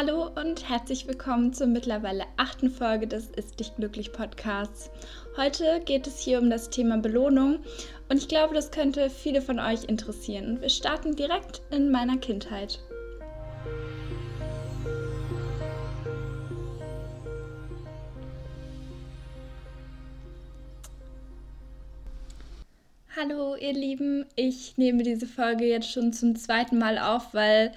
Hallo 0.00 0.30
und 0.40 0.68
herzlich 0.68 1.08
willkommen 1.08 1.52
zur 1.52 1.66
mittlerweile 1.66 2.22
achten 2.36 2.70
Folge 2.70 3.08
des 3.08 3.30
Ist 3.30 3.58
dich 3.58 3.74
glücklich 3.74 4.12
Podcasts. 4.12 4.92
Heute 5.36 5.80
geht 5.84 6.06
es 6.06 6.20
hier 6.20 6.38
um 6.38 6.50
das 6.50 6.70
Thema 6.70 6.98
Belohnung 6.98 7.58
und 8.08 8.16
ich 8.16 8.28
glaube, 8.28 8.54
das 8.54 8.70
könnte 8.70 9.10
viele 9.10 9.42
von 9.42 9.58
euch 9.58 9.86
interessieren. 9.88 10.60
Wir 10.60 10.68
starten 10.68 11.16
direkt 11.16 11.62
in 11.72 11.90
meiner 11.90 12.16
Kindheit. 12.16 12.78
Hallo 23.16 23.56
ihr 23.56 23.72
Lieben, 23.72 24.26
ich 24.36 24.78
nehme 24.78 25.02
diese 25.02 25.26
Folge 25.26 25.64
jetzt 25.64 25.90
schon 25.90 26.12
zum 26.12 26.36
zweiten 26.36 26.78
Mal 26.78 26.98
auf, 27.00 27.34
weil 27.34 27.72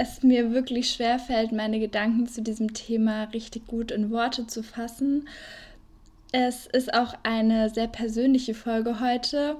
es 0.00 0.22
mir 0.22 0.52
wirklich 0.52 0.90
schwer 0.90 1.18
fällt, 1.18 1.52
meine 1.52 1.80
Gedanken 1.80 2.26
zu 2.26 2.42
diesem 2.42 2.74
Thema 2.74 3.24
richtig 3.24 3.66
gut 3.66 3.90
in 3.90 4.10
Worte 4.10 4.46
zu 4.46 4.62
fassen. 4.62 5.28
Es 6.32 6.66
ist 6.66 6.92
auch 6.94 7.14
eine 7.22 7.70
sehr 7.70 7.88
persönliche 7.88 8.54
Folge 8.54 9.00
heute 9.00 9.56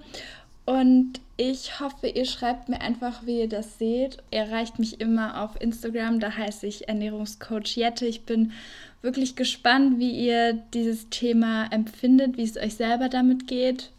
und 0.67 1.21
ich 1.39 1.81
hoffe, 1.81 2.09
ihr 2.09 2.27
schreibt 2.27 2.69
mir 2.69 2.81
einfach, 2.81 3.25
wie 3.25 3.41
ihr 3.41 3.49
das 3.49 3.79
seht. 3.79 4.19
Ihr 4.31 4.41
erreicht 4.41 4.79
mich 4.79 5.01
immer 5.01 5.43
auf 5.43 5.59
Instagram, 5.61 6.21
da 6.21 6.37
heiße 6.37 6.67
ich 6.67 6.89
Ernährungscoach 6.89 7.77
Jette. 7.77 8.07
Ich 8.07 8.27
bin 8.27 8.53
wirklich 9.01 9.35
gespannt, 9.35 9.99
wie 9.99 10.11
ihr 10.11 10.55
dieses 10.75 11.09
Thema 11.09 11.67
empfindet, 11.71 12.37
wie 12.37 12.43
es 12.43 12.57
euch 12.57 12.75
selber 12.75 13.09
damit 13.09 13.47
geht, 13.47 13.93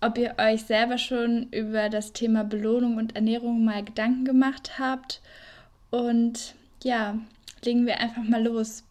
ob 0.00 0.16
ihr 0.16 0.36
euch 0.38 0.62
selber 0.62 0.96
schon 0.96 1.48
über 1.50 1.88
das 1.90 2.12
Thema 2.12 2.42
Belohnung 2.42 2.96
und 2.96 3.14
Ernährung 3.16 3.64
mal 3.64 3.84
Gedanken 3.84 4.24
gemacht 4.24 4.78
habt 4.78 5.20
und 5.90 6.54
ja, 6.82 7.18
legen 7.64 7.86
wir 7.86 8.00
einfach 8.00 8.22
mal 8.22 8.42
los. 8.42 8.84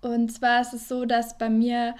Und 0.00 0.32
zwar 0.32 0.60
ist 0.60 0.74
es 0.74 0.88
so, 0.88 1.04
dass 1.04 1.38
bei 1.38 1.48
mir 1.48 1.94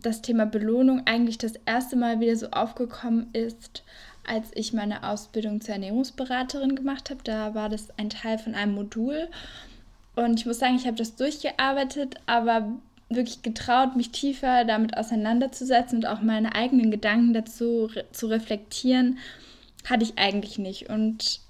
das 0.00 0.22
Thema 0.22 0.46
Belohnung 0.46 1.02
eigentlich 1.06 1.38
das 1.38 1.54
erste 1.66 1.96
Mal 1.96 2.20
wieder 2.20 2.36
so 2.36 2.50
aufgekommen 2.50 3.28
ist, 3.32 3.82
als 4.26 4.48
ich 4.54 4.72
meine 4.72 5.02
Ausbildung 5.08 5.60
zur 5.60 5.74
Ernährungsberaterin 5.74 6.76
gemacht 6.76 7.10
habe. 7.10 7.20
Da 7.24 7.54
war 7.54 7.68
das 7.68 7.88
ein 7.98 8.10
Teil 8.10 8.38
von 8.38 8.54
einem 8.54 8.74
Modul. 8.74 9.28
Und 10.14 10.38
ich 10.38 10.46
muss 10.46 10.58
sagen, 10.58 10.76
ich 10.76 10.86
habe 10.86 10.96
das 10.96 11.16
durchgearbeitet, 11.16 12.16
aber 12.26 12.68
wirklich 13.08 13.42
getraut, 13.42 13.96
mich 13.96 14.10
tiefer 14.10 14.64
damit 14.64 14.96
auseinanderzusetzen 14.96 15.98
und 15.98 16.06
auch 16.06 16.20
meine 16.20 16.54
eigenen 16.54 16.90
Gedanken 16.90 17.34
dazu 17.34 17.86
re 17.86 18.04
zu 18.12 18.26
reflektieren, 18.26 19.18
hatte 19.88 20.04
ich 20.04 20.18
eigentlich 20.18 20.58
nicht. 20.58 20.88
Und 20.88 21.40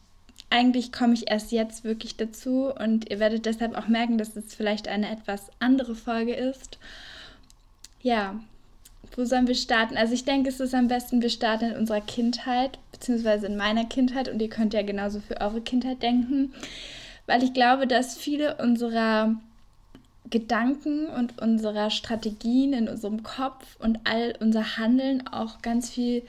eigentlich 0.54 0.92
komme 0.92 1.14
ich 1.14 1.28
erst 1.28 1.50
jetzt 1.50 1.82
wirklich 1.82 2.16
dazu 2.16 2.72
und 2.72 3.10
ihr 3.10 3.18
werdet 3.18 3.44
deshalb 3.44 3.76
auch 3.76 3.88
merken, 3.88 4.18
dass 4.18 4.36
es 4.36 4.54
vielleicht 4.54 4.86
eine 4.86 5.10
etwas 5.10 5.50
andere 5.58 5.96
Folge 5.96 6.32
ist. 6.32 6.78
Ja, 8.02 8.38
wo 9.16 9.24
sollen 9.24 9.48
wir 9.48 9.56
starten? 9.56 9.96
Also 9.96 10.14
ich 10.14 10.24
denke, 10.24 10.50
es 10.50 10.60
ist 10.60 10.72
am 10.72 10.86
besten, 10.86 11.22
wir 11.22 11.30
starten 11.30 11.72
in 11.72 11.76
unserer 11.76 12.00
Kindheit, 12.00 12.78
beziehungsweise 12.92 13.48
in 13.48 13.56
meiner 13.56 13.84
Kindheit 13.84 14.28
und 14.28 14.40
ihr 14.40 14.48
könnt 14.48 14.74
ja 14.74 14.82
genauso 14.82 15.18
für 15.18 15.40
eure 15.40 15.60
Kindheit 15.60 16.04
denken, 16.04 16.54
weil 17.26 17.42
ich 17.42 17.52
glaube, 17.52 17.88
dass 17.88 18.16
viele 18.16 18.54
unserer 18.58 19.34
Gedanken 20.30 21.08
und 21.08 21.42
unserer 21.42 21.90
Strategien 21.90 22.74
in 22.74 22.88
unserem 22.88 23.24
Kopf 23.24 23.76
und 23.80 23.98
all 24.04 24.34
unser 24.38 24.76
Handeln 24.76 25.26
auch 25.26 25.62
ganz 25.62 25.90
viel 25.90 26.22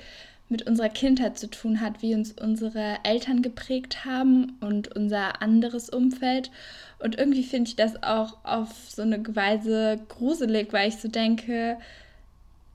mit 0.48 0.68
unserer 0.68 0.90
Kindheit 0.90 1.38
zu 1.38 1.50
tun 1.50 1.82
hat, 1.82 2.02
wie 2.02 2.14
uns 2.14 2.34
unsere 2.34 2.98
Eltern 3.04 3.42
geprägt 3.42 4.06
haben 4.06 4.58
und 4.62 4.96
unser 4.96 5.42
anderes 5.42 5.90
Umfeld. 5.90 6.52
Und 7.00 7.18
irgendwie 7.18 7.44
finde 7.44 7.70
ich 7.70 7.76
das 7.76 8.04
auch 8.04 8.38
auf 8.44 8.70
so 8.90 9.02
eine 9.02 9.24
Weise 9.36 10.00
gruselig, 10.08 10.72
weil 10.72 10.90
ich 10.90 10.98
so 10.98 11.08
denke, 11.08 11.78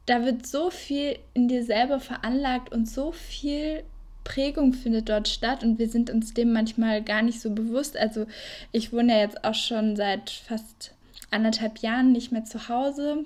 da 0.06 0.25
wird 0.25 0.47
so 0.47 0.71
viel 0.71 1.19
in 1.34 1.47
dir 1.47 1.65
selber 1.65 2.00
veranlagt 2.00 2.72
und 2.72 2.89
so 2.89 3.12
viel 3.12 3.84
Prägung 4.25 4.73
findet 4.73 5.09
dort 5.09 5.28
statt 5.28 5.62
und 5.62 5.78
wir 5.78 5.89
sind 5.89 6.11
uns 6.11 6.34
dem 6.34 6.53
manchmal 6.53 7.03
gar 7.03 7.23
nicht 7.23 7.41
so 7.41 7.50
bewusst. 7.50 7.97
Also 7.97 8.27
ich 8.73 8.93
wohne 8.93 9.15
ja 9.15 9.21
jetzt 9.21 9.44
auch 9.44 9.55
schon 9.55 9.97
seit 9.97 10.31
fast 10.31 10.93
anderthalb 11.31 11.78
Jahren 11.78 12.12
nicht 12.12 12.33
mehr 12.33 12.44
zu 12.44 12.69
Hause 12.69 13.25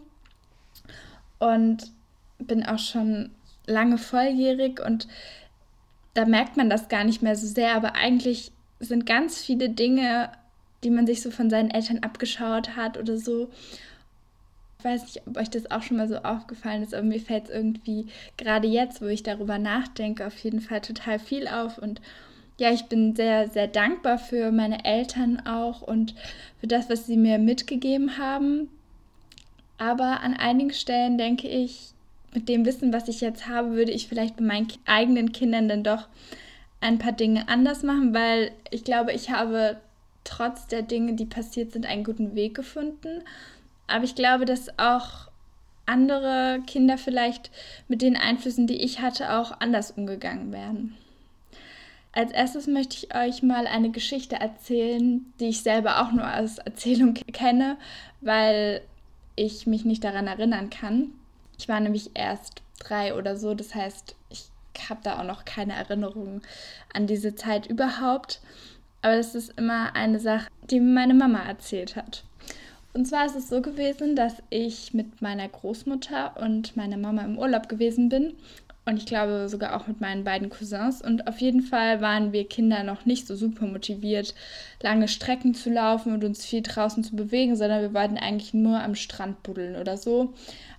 und 1.39 1.91
bin 2.39 2.65
auch 2.65 2.79
schon 2.79 3.31
lange 3.67 3.99
volljährig 3.99 4.81
und 4.81 5.09
da 6.15 6.25
merkt 6.27 6.57
man 6.57 6.71
das 6.71 6.89
gar 6.89 7.05
nicht 7.05 7.23
mehr 7.23 7.37
so 7.37 7.47
sehr, 7.47 7.75
aber 7.75 7.95
eigentlich 7.97 8.53
sind 8.79 9.07
ganz 9.07 9.43
viele 9.43 9.69
Dinge, 9.69 10.31
die 10.85 10.91
man 10.91 11.07
sich 11.07 11.23
so 11.23 11.31
von 11.31 11.51
seinen 11.51 11.71
Eltern 11.71 12.01
abgeschaut 12.01 12.77
hat 12.77 12.99
oder 12.99 13.17
so. 13.17 13.49
Ich 14.79 14.85
weiß 14.85 15.03
nicht, 15.03 15.27
ob 15.27 15.39
euch 15.39 15.51
das 15.51 15.71
auch 15.71 15.83
schon 15.83 15.97
mal 15.97 16.09
so 16.09 16.19
aufgefallen 16.19 16.83
ist, 16.83 16.95
aber 16.95 17.05
mir 17.05 17.21
fällt 17.21 17.45
es 17.45 17.51
irgendwie 17.51 18.07
gerade 18.37 18.69
jetzt, 18.69 19.01
wo 19.01 19.07
ich 19.07 19.23
darüber 19.23 19.59
nachdenke, 19.59 20.27
auf 20.27 20.37
jeden 20.39 20.61
Fall 20.61 20.83
total 20.83 21.19
viel 21.19 21.49
auf. 21.49 21.79
Und 21.79 22.03
ja, 22.59 22.71
ich 22.71 22.85
bin 22.85 23.17
sehr, 23.17 23.49
sehr 23.49 23.67
dankbar 23.67 24.19
für 24.19 24.53
meine 24.53 24.85
Eltern 24.85 25.45
auch 25.47 25.81
und 25.83 26.15
für 26.61 26.67
das, 26.67 26.91
was 26.91 27.07
sie 27.07 27.17
mir 27.17 27.39
mitgegeben 27.39 28.19
haben. 28.19 28.69
Aber 29.79 30.21
an 30.21 30.35
einigen 30.35 30.73
Stellen 30.73 31.19
denke 31.19 31.49
ich, 31.49 31.94
mit 32.35 32.49
dem 32.49 32.65
Wissen, 32.65 32.93
was 32.93 33.09
ich 33.09 33.21
jetzt 33.21 33.49
habe, 33.49 33.73
würde 33.73 33.93
ich 33.93 34.09
vielleicht 34.09 34.37
bei 34.37 34.45
meinen 34.45 34.69
eigenen 34.85 35.33
Kindern 35.33 35.69
dann 35.69 35.85
doch 35.85 36.09
ein 36.81 36.99
paar 36.99 37.13
Dinge 37.13 37.49
anders 37.49 37.83
machen, 37.83 38.13
weil 38.13 38.53
ich 38.71 38.85
glaube, 38.85 39.13
ich 39.13 39.31
habe 39.31 39.79
trotz 40.25 40.67
der 40.67 40.83
Dinge, 40.83 41.15
die 41.15 41.27
passiert 41.27 41.73
sind, 41.73 41.87
einen 41.87 42.05
guten 42.05 42.35
Weg 42.35 42.55
gefunden. 42.55 43.23
Aber 43.87 44.05
ich 44.05 44.15
glaube, 44.15 44.45
dass 44.45 44.79
auch 44.79 45.29
andere 45.87 46.61
Kinder 46.67 46.99
vielleicht 46.99 47.51
mit 47.89 48.03
den 48.03 48.17
Einflüssen, 48.17 48.67
die 48.67 48.83
ich 48.83 49.01
hatte, 49.01 49.35
auch 49.35 49.61
anders 49.61 49.93
umgegangen 49.93 50.53
werden. 50.53 50.97
Als 52.13 52.33
erstes 52.33 52.67
möchte 52.67 52.97
ich 52.97 53.15
euch 53.15 53.43
mal 53.43 53.67
eine 53.67 53.91
Geschichte 53.91 54.37
erzählen, 54.37 55.27
die 55.41 55.49
ich 55.49 55.63
selber 55.63 56.01
auch 56.01 56.13
nur 56.13 56.25
als 56.25 56.59
Erzählung 56.59 57.15
kenne, 57.15 57.77
weil 58.21 58.83
ich 59.37 59.67
mich 59.67 59.85
nicht 59.85 60.05
daran 60.05 60.27
erinnern 60.27 60.71
kann. 60.71 61.11
Ich 61.59 61.69
war 61.69 61.81
nämlich 61.81 62.11
erst 62.15 62.63
drei 62.79 63.15
oder 63.15 63.37
so, 63.37 63.55
das 63.55 63.75
heißt, 63.75 64.15
ich 64.31 64.49
habe 64.89 65.01
da 65.03 65.21
auch 65.21 65.25
noch 65.25 65.45
keine 65.45 65.75
Erinnerungen 65.75 66.43
an 66.93 67.07
diese 67.07 67.35
Zeit 67.35 67.67
überhaupt. 67.67 68.41
Aber 69.03 69.17
das 69.17 69.35
ist 69.35 69.59
immer 69.59 69.95
eine 69.95 70.19
Sache, 70.19 70.49
die 70.71 70.81
mir 70.81 70.95
meine 70.95 71.15
Mama 71.15 71.43
erzählt 71.43 71.95
hat. 71.95 72.25
Und 72.95 73.07
zwar 73.07 73.27
ist 73.27 73.37
es 73.37 73.49
so 73.49 73.61
gewesen, 73.61 74.15
dass 74.15 74.35
ich 74.51 74.95
mit 74.95 75.21
meiner 75.21 75.49
Großmutter 75.49 76.37
und 76.41 76.77
meiner 76.77 76.97
Mama 76.97 77.23
im 77.23 77.39
Urlaub 77.39 77.69
gewesen 77.69 78.09
bin. 78.09 78.35
Und 78.87 78.99
ich 78.99 79.07
glaube 79.07 79.49
sogar 79.49 79.77
auch 79.77 79.87
mit 79.87 80.01
meinen 80.01 80.25
beiden 80.25 80.49
Cousins. 80.49 81.03
Und 81.03 81.27
auf 81.27 81.41
jeden 81.41 81.63
Fall 81.63 82.01
waren 82.01 82.33
wir 82.33 82.47
Kinder 82.47 82.85
noch 82.85 83.05
nicht 83.05 83.27
so 83.27 83.35
super 83.35 83.67
motiviert, 83.67 84.35
lange 84.83 85.09
Strecken 85.09 85.55
zu 85.55 85.71
laufen 85.71 86.13
und 86.13 86.23
uns 86.23 86.45
viel 86.45 86.63
draußen 86.63 87.03
zu 87.03 87.17
bewegen, 87.17 87.57
sondern 87.57 87.83
wir 87.83 87.95
wollten 87.95 88.17
eigentlich 88.19 88.55
nur 88.55 88.81
am 88.81 88.95
Strand 88.95 89.43
buddeln 89.43 89.77
oder 89.77 89.97
so. 89.97 90.33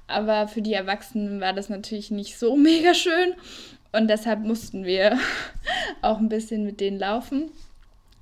Aber 0.07 0.47
für 0.47 0.61
die 0.61 0.73
Erwachsenen 0.73 1.41
war 1.41 1.53
das 1.53 1.69
natürlich 1.69 2.11
nicht 2.11 2.37
so 2.37 2.55
mega 2.57 2.93
schön. 2.93 3.33
Und 3.91 4.09
deshalb 4.09 4.41
mussten 4.41 4.83
wir 4.83 5.17
auch 6.01 6.19
ein 6.19 6.29
bisschen 6.29 6.65
mit 6.65 6.79
denen 6.79 6.99
laufen. 6.99 7.51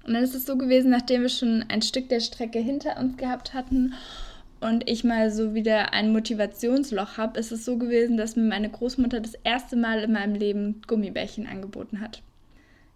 Und 0.06 0.14
dann 0.14 0.24
ist 0.24 0.36
es 0.36 0.46
so 0.46 0.58
gewesen, 0.58 0.92
nachdem 0.92 1.22
wir 1.22 1.30
schon 1.30 1.66
ein 1.70 1.82
Stück 1.82 2.10
der 2.10 2.20
Strecke 2.20 2.60
hinter 2.60 2.98
uns 2.98 3.18
gehabt 3.18 3.54
hatten 3.54 3.94
und 4.60 4.90
ich 4.90 5.04
mal 5.04 5.32
so 5.32 5.54
wieder 5.54 5.94
ein 5.94 6.12
Motivationsloch 6.12 7.18
habe, 7.18 7.40
ist 7.40 7.52
es 7.52 7.66
so 7.66 7.78
gewesen, 7.78 8.18
dass 8.18 8.36
mir 8.36 8.44
meine 8.44 8.70
Großmutter 8.70 9.22
das 9.22 9.34
erste 9.44 9.76
Mal 9.76 10.04
in 10.04 10.14
meinem 10.14 10.36
Leben 10.36 10.82
Gummibärchen 10.88 11.48
angeboten 11.48 12.02
hat. 12.02 12.22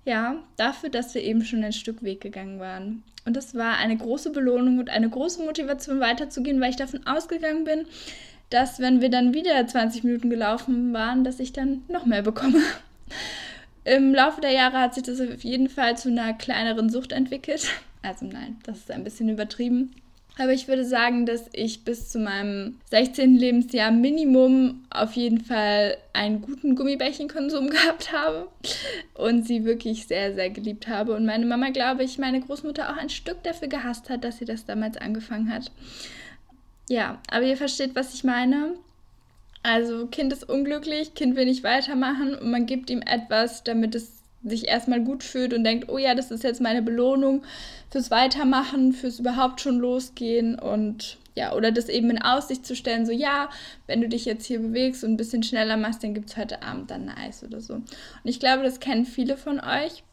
Ja, 0.05 0.41
dafür, 0.55 0.89
dass 0.89 1.13
wir 1.13 1.23
eben 1.23 1.43
schon 1.43 1.63
ein 1.63 1.73
Stück 1.73 2.03
Weg 2.03 2.21
gegangen 2.21 2.59
waren. 2.59 3.03
Und 3.25 3.35
das 3.35 3.55
war 3.55 3.77
eine 3.77 3.97
große 3.97 4.31
Belohnung 4.31 4.79
und 4.79 4.89
eine 4.89 5.09
große 5.09 5.43
Motivation 5.43 5.99
weiterzugehen, 5.99 6.61
weil 6.61 6.69
ich 6.69 6.77
davon 6.77 7.05
ausgegangen 7.05 7.65
bin, 7.65 7.85
dass 8.49 8.79
wenn 8.79 9.01
wir 9.01 9.09
dann 9.09 9.33
wieder 9.33 9.65
20 9.65 10.03
Minuten 10.03 10.29
gelaufen 10.29 10.93
waren, 10.93 11.23
dass 11.23 11.39
ich 11.39 11.53
dann 11.53 11.83
noch 11.87 12.05
mehr 12.05 12.21
bekomme. 12.21 12.61
Im 13.83 14.13
Laufe 14.13 14.41
der 14.41 14.51
Jahre 14.51 14.79
hat 14.79 14.95
sich 14.95 15.03
das 15.03 15.21
auf 15.21 15.43
jeden 15.43 15.69
Fall 15.69 15.97
zu 15.97 16.09
einer 16.09 16.33
kleineren 16.33 16.89
Sucht 16.89 17.11
entwickelt. 17.11 17.67
Also 18.01 18.25
nein, 18.25 18.57
das 18.63 18.79
ist 18.79 18.91
ein 18.91 19.03
bisschen 19.03 19.29
übertrieben. 19.29 19.95
Aber 20.39 20.53
ich 20.53 20.67
würde 20.67 20.85
sagen, 20.85 21.25
dass 21.25 21.45
ich 21.51 21.83
bis 21.83 22.09
zu 22.09 22.19
meinem 22.19 22.77
16. 22.91 23.35
Lebensjahr 23.35 23.91
Minimum 23.91 24.83
auf 24.91 25.13
jeden 25.13 25.43
Fall 25.43 25.97
einen 26.13 26.41
guten 26.41 26.75
Gummibärchenkonsum 26.75 27.69
gehabt 27.71 28.11
habe 28.11 28.47
und 29.15 29.47
sie 29.47 29.65
wirklich 29.65 30.05
sehr, 30.05 30.35
sehr 30.35 30.49
geliebt 30.51 30.87
habe. 30.87 31.15
Und 31.15 31.25
meine 31.25 31.45
Mama, 31.45 31.69
glaube 31.69 32.03
ich, 32.03 32.19
meine 32.19 32.39
Großmutter 32.39 32.91
auch 32.91 32.97
ein 32.97 33.09
Stück 33.09 33.41
dafür 33.43 33.67
gehasst 33.67 34.09
hat, 34.09 34.23
dass 34.23 34.37
sie 34.37 34.45
das 34.45 34.65
damals 34.65 34.97
angefangen 34.97 35.51
hat. 35.51 35.71
Ja, 36.89 37.19
aber 37.29 37.45
ihr 37.45 37.57
versteht, 37.57 37.95
was 37.95 38.13
ich 38.13 38.23
meine. 38.23 38.75
Also 39.63 40.07
Kind 40.07 40.31
ist 40.31 40.47
unglücklich, 40.47 41.13
Kind 41.13 41.35
will 41.35 41.45
nicht 41.45 41.63
weitermachen 41.63 42.35
und 42.35 42.49
man 42.49 42.65
gibt 42.65 42.89
ihm 42.89 43.01
etwas, 43.01 43.63
damit 43.63 43.95
es 43.95 44.21
sich 44.43 44.67
erstmal 44.67 45.01
gut 45.01 45.23
fühlt 45.23 45.53
und 45.53 45.63
denkt, 45.63 45.89
oh 45.89 45.97
ja, 45.97 46.15
das 46.15 46.31
ist 46.31 46.43
jetzt 46.43 46.61
meine 46.61 46.81
Belohnung 46.81 47.43
fürs 47.89 48.11
Weitermachen, 48.11 48.93
fürs 48.93 49.19
überhaupt 49.19 49.59
schon 49.59 49.79
losgehen 49.79 50.57
und 50.57 51.17
ja, 51.35 51.53
oder 51.53 51.71
das 51.71 51.89
eben 51.89 52.09
in 52.09 52.21
Aussicht 52.21 52.65
zu 52.65 52.75
stellen, 52.75 53.05
so 53.05 53.11
ja, 53.11 53.49
wenn 53.85 54.01
du 54.01 54.07
dich 54.07 54.25
jetzt 54.25 54.45
hier 54.45 54.59
bewegst 54.59 55.03
und 55.03 55.11
ein 55.11 55.17
bisschen 55.17 55.43
schneller 55.43 55.77
machst, 55.77 56.03
dann 56.03 56.13
gibt 56.13 56.29
es 56.29 56.37
heute 56.37 56.63
Abend 56.63 56.89
dann 56.89 57.09
ein 57.09 57.17
Eis 57.17 57.43
oder 57.43 57.61
so. 57.61 57.75
Und 57.75 57.85
ich 58.23 58.39
glaube, 58.39 58.63
das 58.63 58.79
kennen 58.79 59.05
viele 59.05 59.37
von 59.37 59.59
euch. 59.59 60.03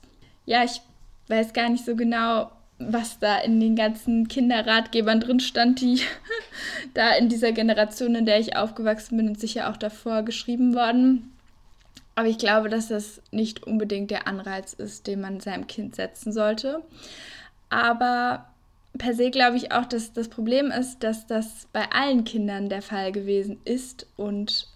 Ja, 0.45 0.65
ich 0.65 0.83
weiß 1.29 1.55
gar 1.55 1.71
nicht 1.71 1.85
so 1.85 1.97
genau, 1.97 2.51
was 2.79 3.19
da 3.19 3.39
in 3.39 3.61
den 3.61 3.77
ganzen 3.77 4.29
Kinderratgebern 4.29 5.21
drin 5.21 5.41
stand, 5.41 5.81
die 5.81 6.01
da 6.95 7.15
in 7.15 7.29
dieser 7.29 7.53
Generation, 7.53 8.15
in 8.15 8.27
der 8.27 8.41
ich 8.41 8.57
aufgewachsen 8.57 9.17
bin 9.17 9.29
und 9.29 9.41
sicher 9.41 9.71
auch 9.71 9.77
davor 9.77 10.23
geschrieben 10.23 10.75
worden. 10.75 11.33
Aber 12.17 12.29
ich 12.29 12.39
glaube, 12.39 12.69
dass 12.69 12.89
das 12.89 13.21
nicht 13.31 13.65
unbedingt 13.65 14.11
der 14.11 14.29
Anreiz 14.29 14.73
ist, 14.73 15.07
den 15.07 15.21
man 15.21 15.41
seinem 15.41 15.67
Kind 15.67 15.97
setzen 15.97 16.33
sollte. 16.33 16.83
Aber 17.71 18.47
per 18.99 19.15
se 19.15 19.31
glaube 19.31 19.57
ich 19.57 19.73
auch, 19.73 19.85
dass 19.85 20.13
das 20.13 20.29
Problem 20.29 20.71
ist, 20.71 21.01
dass 21.01 21.27
das 21.27 21.67
bei 21.73 21.91
allen 21.91 22.25
Kindern 22.25 22.69
der 22.69 22.83
Fall 22.83 23.11
gewesen 23.11 23.59
ist 23.65 24.07
und 24.17 24.69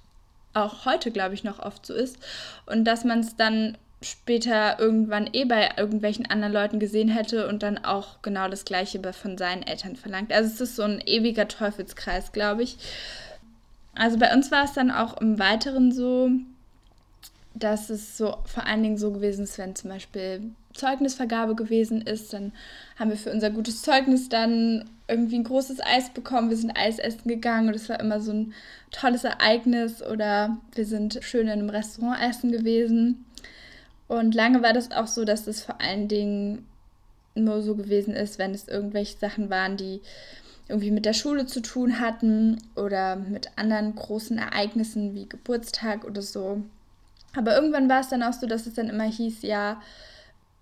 auch 0.54 0.84
heute, 0.84 1.12
glaube 1.12 1.34
ich, 1.34 1.44
noch 1.44 1.60
oft 1.60 1.86
so 1.86 1.94
ist. 1.94 2.18
Und 2.66 2.84
dass 2.84 3.04
man 3.04 3.20
es 3.20 3.36
dann 3.36 3.78
später 4.00 4.78
irgendwann 4.78 5.28
eh 5.32 5.44
bei 5.44 5.70
irgendwelchen 5.76 6.26
anderen 6.26 6.52
Leuten 6.52 6.78
gesehen 6.78 7.08
hätte 7.08 7.48
und 7.48 7.62
dann 7.62 7.78
auch 7.78 8.22
genau 8.22 8.48
das 8.48 8.64
Gleiche 8.64 9.00
von 9.12 9.36
seinen 9.36 9.64
Eltern 9.64 9.96
verlangt. 9.96 10.32
Also 10.32 10.50
es 10.50 10.60
ist 10.60 10.76
so 10.76 10.82
ein 10.82 11.02
ewiger 11.04 11.48
Teufelskreis, 11.48 12.32
glaube 12.32 12.62
ich. 12.62 12.78
Also 13.94 14.16
bei 14.16 14.32
uns 14.32 14.52
war 14.52 14.64
es 14.64 14.72
dann 14.72 14.92
auch 14.92 15.20
im 15.20 15.40
Weiteren 15.40 15.90
so, 15.90 16.30
dass 17.54 17.90
es 17.90 18.16
so 18.16 18.36
vor 18.44 18.66
allen 18.66 18.84
Dingen 18.84 18.98
so 18.98 19.10
gewesen 19.10 19.42
ist, 19.44 19.58
wenn 19.58 19.74
zum 19.74 19.90
Beispiel 19.90 20.52
Zeugnisvergabe 20.74 21.56
gewesen 21.56 22.02
ist, 22.02 22.32
dann 22.32 22.52
haben 22.96 23.10
wir 23.10 23.16
für 23.16 23.32
unser 23.32 23.50
gutes 23.50 23.82
Zeugnis 23.82 24.28
dann 24.28 24.88
irgendwie 25.08 25.36
ein 25.36 25.44
großes 25.44 25.80
Eis 25.80 26.10
bekommen. 26.10 26.50
Wir 26.50 26.56
sind 26.56 26.76
Eis 26.78 26.98
essen 27.00 27.26
gegangen 27.26 27.68
und 27.68 27.74
es 27.74 27.88
war 27.88 27.98
immer 27.98 28.20
so 28.20 28.32
ein 28.32 28.54
tolles 28.90 29.24
Ereignis 29.24 30.02
oder 30.02 30.56
wir 30.74 30.86
sind 30.86 31.18
schön 31.22 31.48
in 31.48 31.54
einem 31.54 31.70
Restaurant 31.70 32.22
essen 32.22 32.52
gewesen. 32.52 33.24
Und 34.08 34.34
lange 34.34 34.62
war 34.62 34.72
das 34.72 34.90
auch 34.90 35.06
so, 35.06 35.24
dass 35.24 35.46
es 35.46 35.62
vor 35.62 35.80
allen 35.80 36.08
Dingen 36.08 36.66
nur 37.34 37.62
so 37.62 37.74
gewesen 37.74 38.14
ist, 38.14 38.38
wenn 38.38 38.52
es 38.52 38.66
irgendwelche 38.66 39.18
Sachen 39.18 39.50
waren, 39.50 39.76
die 39.76 40.00
irgendwie 40.68 40.90
mit 40.90 41.06
der 41.06 41.12
Schule 41.12 41.46
zu 41.46 41.60
tun 41.60 42.00
hatten 42.00 42.60
oder 42.76 43.16
mit 43.16 43.50
anderen 43.56 43.94
großen 43.94 44.38
Ereignissen 44.38 45.14
wie 45.14 45.28
Geburtstag 45.28 46.04
oder 46.04 46.22
so. 46.22 46.62
Aber 47.36 47.54
irgendwann 47.54 47.88
war 47.88 48.00
es 48.00 48.08
dann 48.08 48.22
auch 48.22 48.32
so, 48.32 48.46
dass 48.46 48.66
es 48.66 48.74
dann 48.74 48.88
immer 48.88 49.04
hieß, 49.04 49.42
ja, 49.42 49.80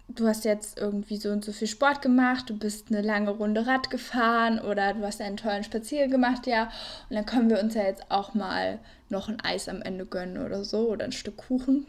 du 0.09 0.29
hast 0.29 0.45
jetzt 0.45 0.79
irgendwie 0.79 1.17
so 1.17 1.31
und 1.31 1.45
so 1.45 1.53
viel 1.53 1.67
Sport 1.67 2.03
gemacht, 2.03 2.49
du 2.49 2.57
bist 2.57 2.87
eine 2.89 3.03
lange 3.03 3.31
Runde 3.31 3.67
Rad 3.67 3.91
gefahren 3.91 4.61
oder 4.61 4.95
du 4.95 5.05
hast 5.05 5.21
einen 5.21 5.37
tollen 5.37 5.65
Spaziergang 5.65 6.11
gemacht, 6.11 6.47
ja. 6.47 6.71
Und 7.09 7.17
dann 7.17 7.27
können 7.27 7.51
wir 7.51 7.61
uns 7.61 7.75
ja 7.75 7.83
jetzt 7.83 8.11
auch 8.11 8.35
mal 8.35 8.79
noch 9.09 9.29
ein 9.29 9.41
Eis 9.41 9.69
am 9.69 9.83
Ende 9.83 10.07
gönnen 10.07 10.45
oder 10.45 10.65
so 10.65 10.89
oder 10.89 11.05
ein 11.05 11.13
Stück 11.13 11.37
Kuchen. 11.37 11.87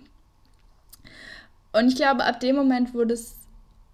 Und 1.77 1.89
ich 1.89 1.95
glaube, 1.95 2.23
ab 2.23 2.39
dem 2.39 2.55
Moment 2.55 2.93
wurde 2.93 3.13
es 3.13 3.35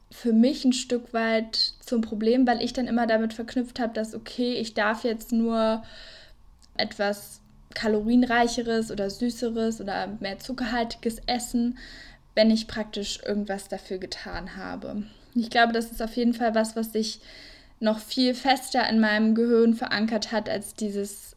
für 0.09 0.31
mich 0.31 0.63
ein 0.63 0.73
Stück 0.73 1.13
weit 1.13 1.73
zum 1.79 2.01
Problem, 2.01 2.47
weil 2.47 2.61
ich 2.61 2.71
dann 2.71 2.87
immer 2.87 3.07
damit 3.07 3.33
verknüpft 3.33 3.79
habe, 3.79 3.93
dass 3.93 4.15
okay, 4.15 4.53
ich 4.53 4.73
darf 4.73 5.03
jetzt 5.03 5.31
nur 5.31 5.83
etwas 6.77 7.41
kalorienreicheres 7.73 8.91
oder 8.91 9.09
süßeres 9.09 9.81
oder 9.81 10.07
mehr 10.19 10.39
zuckerhaltiges 10.39 11.17
essen, 11.25 11.77
wenn 12.35 12.51
ich 12.51 12.67
praktisch 12.67 13.19
irgendwas 13.25 13.67
dafür 13.67 13.97
getan 13.97 14.55
habe. 14.55 15.03
Ich 15.35 15.49
glaube, 15.49 15.73
das 15.73 15.91
ist 15.91 16.01
auf 16.01 16.15
jeden 16.15 16.33
Fall 16.33 16.55
was, 16.55 16.75
was 16.75 16.93
sich 16.93 17.19
noch 17.79 17.99
viel 17.99 18.33
fester 18.33 18.87
in 18.87 18.99
meinem 18.99 19.35
Gehirn 19.35 19.73
verankert 19.73 20.31
hat 20.31 20.47
als 20.47 20.75
dieses 20.75 21.35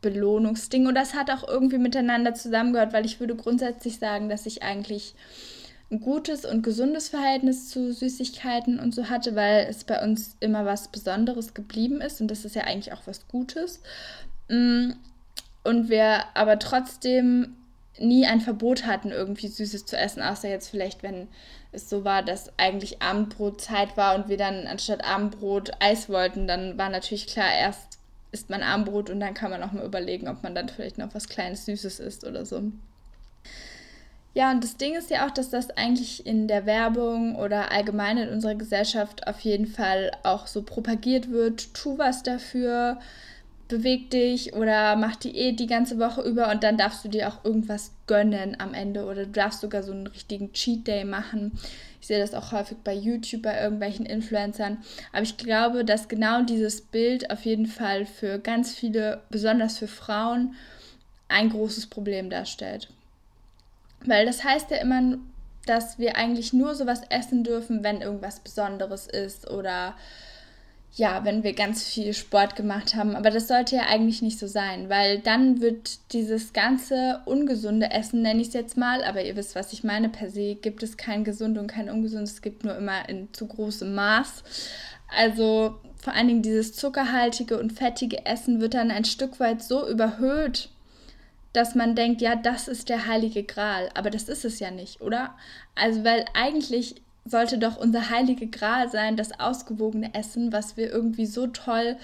Belohnungsding. 0.00 0.86
Und 0.86 0.94
das 0.94 1.14
hat 1.14 1.30
auch 1.30 1.48
irgendwie 1.48 1.78
miteinander 1.78 2.34
zusammengehört, 2.34 2.92
weil 2.92 3.06
ich 3.06 3.18
würde 3.18 3.34
grundsätzlich 3.34 3.98
sagen, 3.98 4.28
dass 4.28 4.46
ich 4.46 4.62
eigentlich 4.62 5.14
ein 5.90 6.00
gutes 6.00 6.44
und 6.44 6.62
gesundes 6.62 7.08
Verhältnis 7.08 7.70
zu 7.70 7.92
Süßigkeiten 7.92 8.78
und 8.78 8.94
so 8.94 9.08
hatte, 9.08 9.34
weil 9.34 9.66
es 9.70 9.84
bei 9.84 10.02
uns 10.02 10.36
immer 10.40 10.66
was 10.66 10.88
Besonderes 10.88 11.54
geblieben 11.54 12.00
ist 12.00 12.20
und 12.20 12.28
das 12.28 12.44
ist 12.44 12.54
ja 12.54 12.64
eigentlich 12.64 12.92
auch 12.92 13.06
was 13.06 13.26
Gutes. 13.28 13.80
Mm, 14.48 14.92
und 15.64 15.88
wir 15.88 16.24
aber 16.34 16.58
trotzdem 16.58 17.56
nie 17.98 18.26
ein 18.26 18.40
Verbot 18.40 18.86
hatten, 18.86 19.10
irgendwie 19.10 19.48
Süßes 19.48 19.86
zu 19.86 19.96
essen, 19.96 20.22
außer 20.22 20.48
jetzt 20.48 20.68
vielleicht, 20.68 21.02
wenn 21.02 21.28
es 21.72 21.88
so 21.90 22.04
war, 22.04 22.22
dass 22.22 22.52
eigentlich 22.58 23.02
Abendbrotzeit 23.02 23.96
war 23.96 24.14
und 24.14 24.28
wir 24.28 24.36
dann 24.36 24.66
anstatt 24.66 25.04
Abendbrot 25.04 25.72
Eis 25.80 26.08
wollten, 26.08 26.46
dann 26.46 26.78
war 26.78 26.90
natürlich 26.90 27.26
klar, 27.26 27.52
erst 27.52 27.98
isst 28.30 28.50
man 28.50 28.62
Abendbrot 28.62 29.10
und 29.10 29.20
dann 29.20 29.34
kann 29.34 29.50
man 29.50 29.62
auch 29.62 29.72
mal 29.72 29.84
überlegen, 29.84 30.28
ob 30.28 30.42
man 30.42 30.54
dann 30.54 30.68
vielleicht 30.68 30.98
noch 30.98 31.14
was 31.14 31.28
Kleines 31.28 31.64
Süßes 31.64 31.98
isst 31.98 32.24
oder 32.24 32.44
so. 32.44 32.62
Ja, 34.38 34.52
und 34.52 34.62
das 34.62 34.76
Ding 34.76 34.94
ist 34.94 35.10
ja 35.10 35.26
auch, 35.26 35.32
dass 35.32 35.50
das 35.50 35.70
eigentlich 35.70 36.24
in 36.24 36.46
der 36.46 36.64
Werbung 36.64 37.34
oder 37.34 37.72
allgemein 37.72 38.18
in 38.18 38.28
unserer 38.28 38.54
Gesellschaft 38.54 39.26
auf 39.26 39.40
jeden 39.40 39.66
Fall 39.66 40.12
auch 40.22 40.46
so 40.46 40.62
propagiert 40.62 41.32
wird. 41.32 41.74
Tu 41.74 41.98
was 41.98 42.22
dafür, 42.22 43.00
beweg 43.66 44.10
dich 44.12 44.54
oder 44.54 44.94
mach 44.94 45.16
Diät 45.16 45.58
die 45.58 45.66
ganze 45.66 45.98
Woche 45.98 46.22
über 46.22 46.52
und 46.52 46.62
dann 46.62 46.76
darfst 46.76 47.04
du 47.04 47.08
dir 47.08 47.26
auch 47.26 47.44
irgendwas 47.44 47.90
gönnen 48.06 48.54
am 48.60 48.74
Ende 48.74 49.06
oder 49.06 49.24
du 49.24 49.32
darfst 49.32 49.60
sogar 49.60 49.82
so 49.82 49.90
einen 49.90 50.06
richtigen 50.06 50.52
Cheat 50.52 50.86
Day 50.86 51.04
machen. 51.04 51.58
Ich 52.00 52.06
sehe 52.06 52.20
das 52.20 52.32
auch 52.32 52.52
häufig 52.52 52.78
bei 52.84 52.94
YouTube, 52.94 53.42
bei 53.42 53.60
irgendwelchen 53.60 54.06
Influencern. 54.06 54.78
Aber 55.12 55.22
ich 55.22 55.36
glaube, 55.36 55.84
dass 55.84 56.06
genau 56.06 56.42
dieses 56.42 56.80
Bild 56.80 57.32
auf 57.32 57.44
jeden 57.44 57.66
Fall 57.66 58.06
für 58.06 58.38
ganz 58.38 58.72
viele, 58.72 59.20
besonders 59.30 59.78
für 59.78 59.88
Frauen, 59.88 60.54
ein 61.26 61.50
großes 61.50 61.88
Problem 61.88 62.30
darstellt. 62.30 62.88
Weil 64.04 64.26
das 64.26 64.44
heißt 64.44 64.70
ja 64.70 64.78
immer, 64.78 65.18
dass 65.66 65.98
wir 65.98 66.16
eigentlich 66.16 66.52
nur 66.52 66.74
sowas 66.74 67.02
essen 67.10 67.44
dürfen, 67.44 67.84
wenn 67.84 68.00
irgendwas 68.00 68.40
Besonderes 68.40 69.06
ist 69.06 69.50
oder 69.50 69.94
ja, 70.94 71.24
wenn 71.24 71.42
wir 71.42 71.52
ganz 71.52 71.84
viel 71.84 72.14
Sport 72.14 72.56
gemacht 72.56 72.94
haben. 72.94 73.14
Aber 73.14 73.30
das 73.30 73.46
sollte 73.46 73.76
ja 73.76 73.82
eigentlich 73.82 74.22
nicht 74.22 74.38
so 74.38 74.46
sein, 74.46 74.88
weil 74.88 75.18
dann 75.18 75.60
wird 75.60 76.12
dieses 76.12 76.52
ganze 76.52 77.20
ungesunde 77.26 77.90
Essen, 77.90 78.22
nenne 78.22 78.40
ich 78.40 78.48
es 78.48 78.54
jetzt 78.54 78.76
mal, 78.76 79.04
aber 79.04 79.22
ihr 79.22 79.36
wisst, 79.36 79.54
was 79.54 79.72
ich 79.72 79.84
meine, 79.84 80.08
per 80.08 80.30
se 80.30 80.54
gibt 80.54 80.82
es 80.82 80.96
kein 80.96 81.24
gesund 81.24 81.58
und 81.58 81.66
kein 81.66 81.90
ungesund, 81.90 82.26
es 82.26 82.42
gibt 82.42 82.64
nur 82.64 82.76
immer 82.76 83.08
in 83.08 83.32
zu 83.32 83.46
großem 83.46 83.94
Maß. 83.94 84.42
Also 85.14 85.78
vor 86.02 86.14
allen 86.14 86.28
Dingen 86.28 86.42
dieses 86.42 86.74
zuckerhaltige 86.74 87.58
und 87.58 87.72
fettige 87.72 88.24
Essen 88.24 88.60
wird 88.60 88.74
dann 88.74 88.90
ein 88.90 89.04
Stück 89.04 89.40
weit 89.40 89.62
so 89.62 89.86
überhöht 89.88 90.70
dass 91.52 91.74
man 91.74 91.94
denkt, 91.94 92.20
ja, 92.20 92.36
das 92.36 92.68
ist 92.68 92.88
der 92.88 93.06
heilige 93.06 93.42
Gral, 93.42 93.88
aber 93.94 94.10
das 94.10 94.28
ist 94.28 94.44
es 94.44 94.60
ja 94.60 94.70
nicht, 94.70 95.00
oder? 95.00 95.34
Also, 95.74 96.04
weil 96.04 96.24
eigentlich 96.34 96.96
sollte 97.30 97.58
doch 97.58 97.76
unser 97.76 98.10
heilige 98.10 98.46
Gral 98.46 98.90
sein, 98.90 99.16
das 99.16 99.38
ausgewogene 99.38 100.14
Essen, 100.14 100.52
was 100.52 100.76
wir 100.76 100.90
irgendwie 100.90 101.26
so 101.26 101.46
toll 101.46 101.96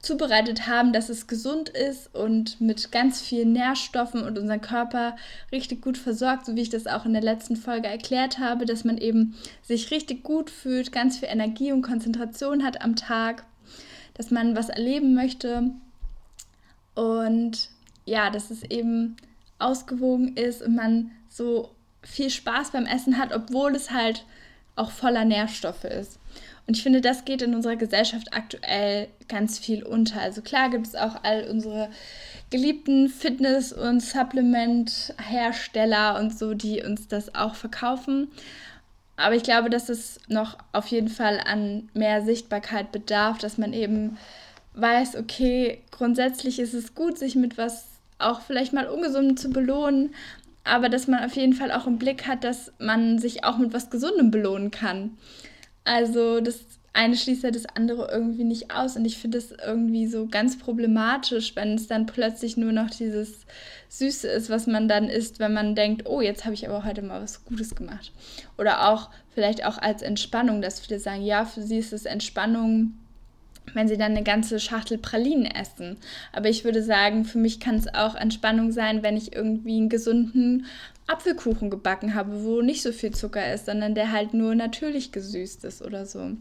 zubereitet 0.00 0.66
haben, 0.66 0.92
dass 0.92 1.10
es 1.10 1.26
gesund 1.26 1.68
ist 1.68 2.14
und 2.14 2.60
mit 2.60 2.90
ganz 2.90 3.20
vielen 3.20 3.52
Nährstoffen 3.52 4.22
und 4.22 4.38
unseren 4.38 4.62
Körper 4.62 5.16
richtig 5.52 5.82
gut 5.82 5.98
versorgt, 5.98 6.46
so 6.46 6.56
wie 6.56 6.62
ich 6.62 6.70
das 6.70 6.86
auch 6.86 7.04
in 7.04 7.12
der 7.12 7.22
letzten 7.22 7.56
Folge 7.56 7.88
erklärt 7.88 8.38
habe, 8.38 8.64
dass 8.64 8.84
man 8.84 8.96
eben 8.96 9.34
sich 9.62 9.90
richtig 9.90 10.22
gut 10.22 10.48
fühlt, 10.50 10.92
ganz 10.92 11.18
viel 11.18 11.28
Energie 11.28 11.72
und 11.72 11.82
Konzentration 11.82 12.64
hat 12.64 12.82
am 12.82 12.96
Tag, 12.96 13.44
dass 14.14 14.30
man 14.30 14.56
was 14.56 14.70
erleben 14.70 15.14
möchte 15.14 15.70
und 16.94 17.68
ja, 18.10 18.28
dass 18.30 18.50
es 18.50 18.64
eben 18.64 19.16
ausgewogen 19.58 20.36
ist 20.36 20.60
und 20.62 20.74
man 20.74 21.12
so 21.28 21.70
viel 22.02 22.30
Spaß 22.30 22.72
beim 22.72 22.86
Essen 22.86 23.18
hat, 23.18 23.32
obwohl 23.32 23.76
es 23.76 23.92
halt 23.92 24.24
auch 24.74 24.90
voller 24.90 25.24
Nährstoffe 25.24 25.84
ist. 25.84 26.18
Und 26.66 26.76
ich 26.76 26.82
finde, 26.82 27.00
das 27.00 27.24
geht 27.24 27.40
in 27.42 27.54
unserer 27.54 27.76
Gesellschaft 27.76 28.32
aktuell 28.32 29.06
ganz 29.28 29.56
viel 29.58 29.84
unter. 29.84 30.20
Also 30.20 30.42
klar 30.42 30.70
gibt 30.70 30.88
es 30.88 30.96
auch 30.96 31.22
all 31.22 31.46
unsere 31.48 31.90
geliebten 32.50 33.08
Fitness- 33.08 33.72
und 33.72 34.00
Supplement-Hersteller 34.00 36.18
und 36.18 36.36
so, 36.36 36.54
die 36.54 36.82
uns 36.82 37.06
das 37.06 37.32
auch 37.34 37.54
verkaufen. 37.54 38.32
Aber 39.16 39.36
ich 39.36 39.42
glaube, 39.42 39.70
dass 39.70 39.88
es 39.88 40.18
noch 40.28 40.58
auf 40.72 40.86
jeden 40.86 41.08
Fall 41.08 41.40
an 41.44 41.88
mehr 41.94 42.22
Sichtbarkeit 42.22 42.90
bedarf, 42.90 43.38
dass 43.38 43.58
man 43.58 43.72
eben 43.72 44.18
weiß, 44.74 45.16
okay, 45.16 45.82
grundsätzlich 45.90 46.58
ist 46.58 46.74
es 46.74 46.94
gut, 46.94 47.18
sich 47.18 47.36
mit 47.36 47.58
was 47.58 47.99
auch 48.20 48.40
vielleicht 48.40 48.72
mal 48.72 48.86
ungesund 48.86 49.38
zu 49.38 49.50
belohnen, 49.50 50.14
aber 50.64 50.88
dass 50.88 51.06
man 51.06 51.24
auf 51.24 51.34
jeden 51.34 51.54
Fall 51.54 51.72
auch 51.72 51.86
im 51.86 51.98
Blick 51.98 52.26
hat, 52.26 52.44
dass 52.44 52.72
man 52.78 53.18
sich 53.18 53.44
auch 53.44 53.58
mit 53.58 53.72
was 53.72 53.90
Gesundem 53.90 54.30
belohnen 54.30 54.70
kann. 54.70 55.16
Also 55.84 56.40
das 56.40 56.60
eine 56.92 57.16
schließt 57.16 57.44
ja 57.44 57.50
das 57.50 57.66
andere 57.66 58.10
irgendwie 58.10 58.44
nicht 58.44 58.74
aus. 58.74 58.96
Und 58.96 59.04
ich 59.04 59.18
finde 59.18 59.38
es 59.38 59.52
irgendwie 59.52 60.06
so 60.06 60.26
ganz 60.26 60.58
problematisch, 60.58 61.54
wenn 61.54 61.74
es 61.74 61.86
dann 61.86 62.06
plötzlich 62.06 62.56
nur 62.56 62.72
noch 62.72 62.90
dieses 62.90 63.46
Süße 63.88 64.28
ist, 64.28 64.50
was 64.50 64.66
man 64.66 64.88
dann 64.88 65.08
isst, 65.08 65.38
wenn 65.38 65.52
man 65.52 65.74
denkt, 65.74 66.06
oh, 66.06 66.20
jetzt 66.20 66.44
habe 66.44 66.54
ich 66.54 66.68
aber 66.68 66.84
heute 66.84 67.02
mal 67.02 67.22
was 67.22 67.44
Gutes 67.44 67.74
gemacht. 67.74 68.12
Oder 68.58 68.88
auch 68.88 69.10
vielleicht 69.34 69.64
auch 69.64 69.78
als 69.78 70.02
Entspannung, 70.02 70.62
dass 70.62 70.80
viele 70.80 70.98
sagen, 70.98 71.22
ja, 71.22 71.44
für 71.44 71.62
sie 71.62 71.78
ist 71.78 71.92
es 71.92 72.06
Entspannung, 72.06 72.94
wenn 73.74 73.88
sie 73.88 73.96
dann 73.96 74.12
eine 74.12 74.22
ganze 74.22 74.58
Schachtel 74.60 74.98
Pralinen 74.98 75.46
essen. 75.46 75.96
Aber 76.32 76.48
ich 76.48 76.64
würde 76.64 76.82
sagen, 76.82 77.24
für 77.24 77.38
mich 77.38 77.60
kann 77.60 77.76
es 77.76 77.92
auch 77.92 78.14
Entspannung 78.14 78.72
sein, 78.72 79.02
wenn 79.02 79.16
ich 79.16 79.34
irgendwie 79.34 79.76
einen 79.76 79.88
gesunden 79.88 80.66
Apfelkuchen 81.06 81.70
gebacken 81.70 82.14
habe, 82.14 82.44
wo 82.44 82.62
nicht 82.62 82.82
so 82.82 82.92
viel 82.92 83.12
Zucker 83.12 83.52
ist, 83.52 83.66
sondern 83.66 83.94
der 83.94 84.12
halt 84.12 84.34
nur 84.34 84.54
natürlich 84.54 85.12
gesüßt 85.12 85.64
ist 85.64 85.82
oder 85.82 86.06
so. 86.06 86.32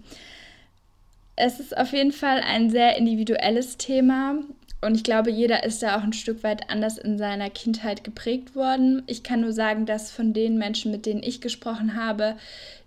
Es 1.35 1.59
ist 1.59 1.77
auf 1.77 1.93
jeden 1.93 2.11
Fall 2.11 2.41
ein 2.41 2.69
sehr 2.69 2.97
individuelles 2.97 3.77
Thema 3.77 4.35
und 4.81 4.95
ich 4.95 5.03
glaube, 5.03 5.29
jeder 5.29 5.63
ist 5.65 5.83
da 5.83 5.97
auch 5.97 6.03
ein 6.03 6.13
Stück 6.13 6.43
weit 6.43 6.69
anders 6.69 6.97
in 6.97 7.17
seiner 7.17 7.49
Kindheit 7.49 8.03
geprägt 8.05 8.55
worden. 8.55 9.03
Ich 9.07 9.23
kann 9.23 9.41
nur 9.41 9.51
sagen, 9.51 9.85
dass 9.85 10.09
von 10.09 10.31
den 10.31 10.57
Menschen, 10.57 10.91
mit 10.91 11.05
denen 11.05 11.21
ich 11.21 11.41
gesprochen 11.41 11.95
habe, 11.95 12.37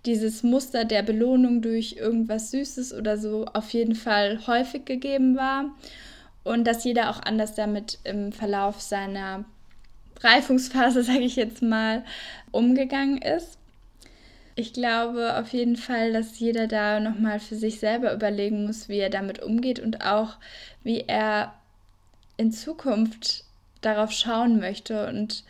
dieses 0.06 0.42
Muster 0.42 0.86
der 0.86 1.02
Belohnung 1.02 1.60
durch 1.60 1.96
irgendwas 1.98 2.50
Süßes 2.50 2.94
oder 2.94 3.18
so 3.18 3.44
auf 3.52 3.70
jeden 3.70 3.94
Fall 3.94 4.46
häufig 4.46 4.86
gegeben 4.86 5.36
war 5.36 5.66
und 6.44 6.64
dass 6.64 6.84
jeder 6.84 7.10
auch 7.10 7.20
anders 7.22 7.54
damit 7.54 7.98
im 8.04 8.32
Verlauf 8.32 8.80
seiner 8.80 9.44
Reifungsphase, 10.20 11.02
sage 11.04 11.20
ich 11.20 11.36
jetzt 11.36 11.62
mal, 11.62 12.04
umgegangen 12.52 13.20
ist. 13.20 13.58
Ich 14.54 14.72
glaube 14.72 15.38
auf 15.38 15.50
jeden 15.50 15.76
Fall, 15.76 16.12
dass 16.12 16.38
jeder 16.38 16.66
da 16.66 17.00
nochmal 17.00 17.38
für 17.38 17.56
sich 17.56 17.80
selber 17.80 18.12
überlegen 18.12 18.66
muss, 18.66 18.88
wie 18.88 18.98
er 18.98 19.10
damit 19.10 19.42
umgeht 19.42 19.78
und 19.78 20.04
auch 20.04 20.36
wie 20.82 21.00
er 21.06 21.54
in 22.36 22.52
Zukunft 22.52 23.44
darauf 23.80 24.12
schauen 24.12 24.58
möchte. 24.60 25.06
Und 25.06 25.44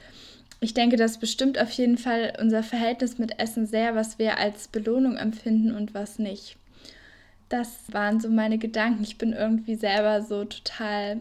ich 0.61 0.75
denke, 0.75 0.97
das 0.97 1.19
bestimmt 1.19 1.61
auf 1.61 1.71
jeden 1.71 1.99
Fall 1.99 2.35
unser 2.41 2.62
Verhältnis 2.62 3.19
mit 3.19 3.39
Essen 3.39 3.67
sehr, 3.67 3.95
was 3.95 4.19
wir 4.19 4.39
als 4.39 4.69
Belohnung 4.69 5.17
empfinden 5.17 5.75
und 5.75 5.95
was 5.95 6.19
nicht. 6.19 6.57
Das 7.49 7.93
waren 7.93 8.21
so 8.21 8.31
meine 8.31 8.59
Gedanken. 8.59 9.03
Ich 9.03 9.19
bin 9.19 9.33
irgendwie 9.33 9.75
selber 9.75 10.23
so 10.23 10.45
total 10.45 11.21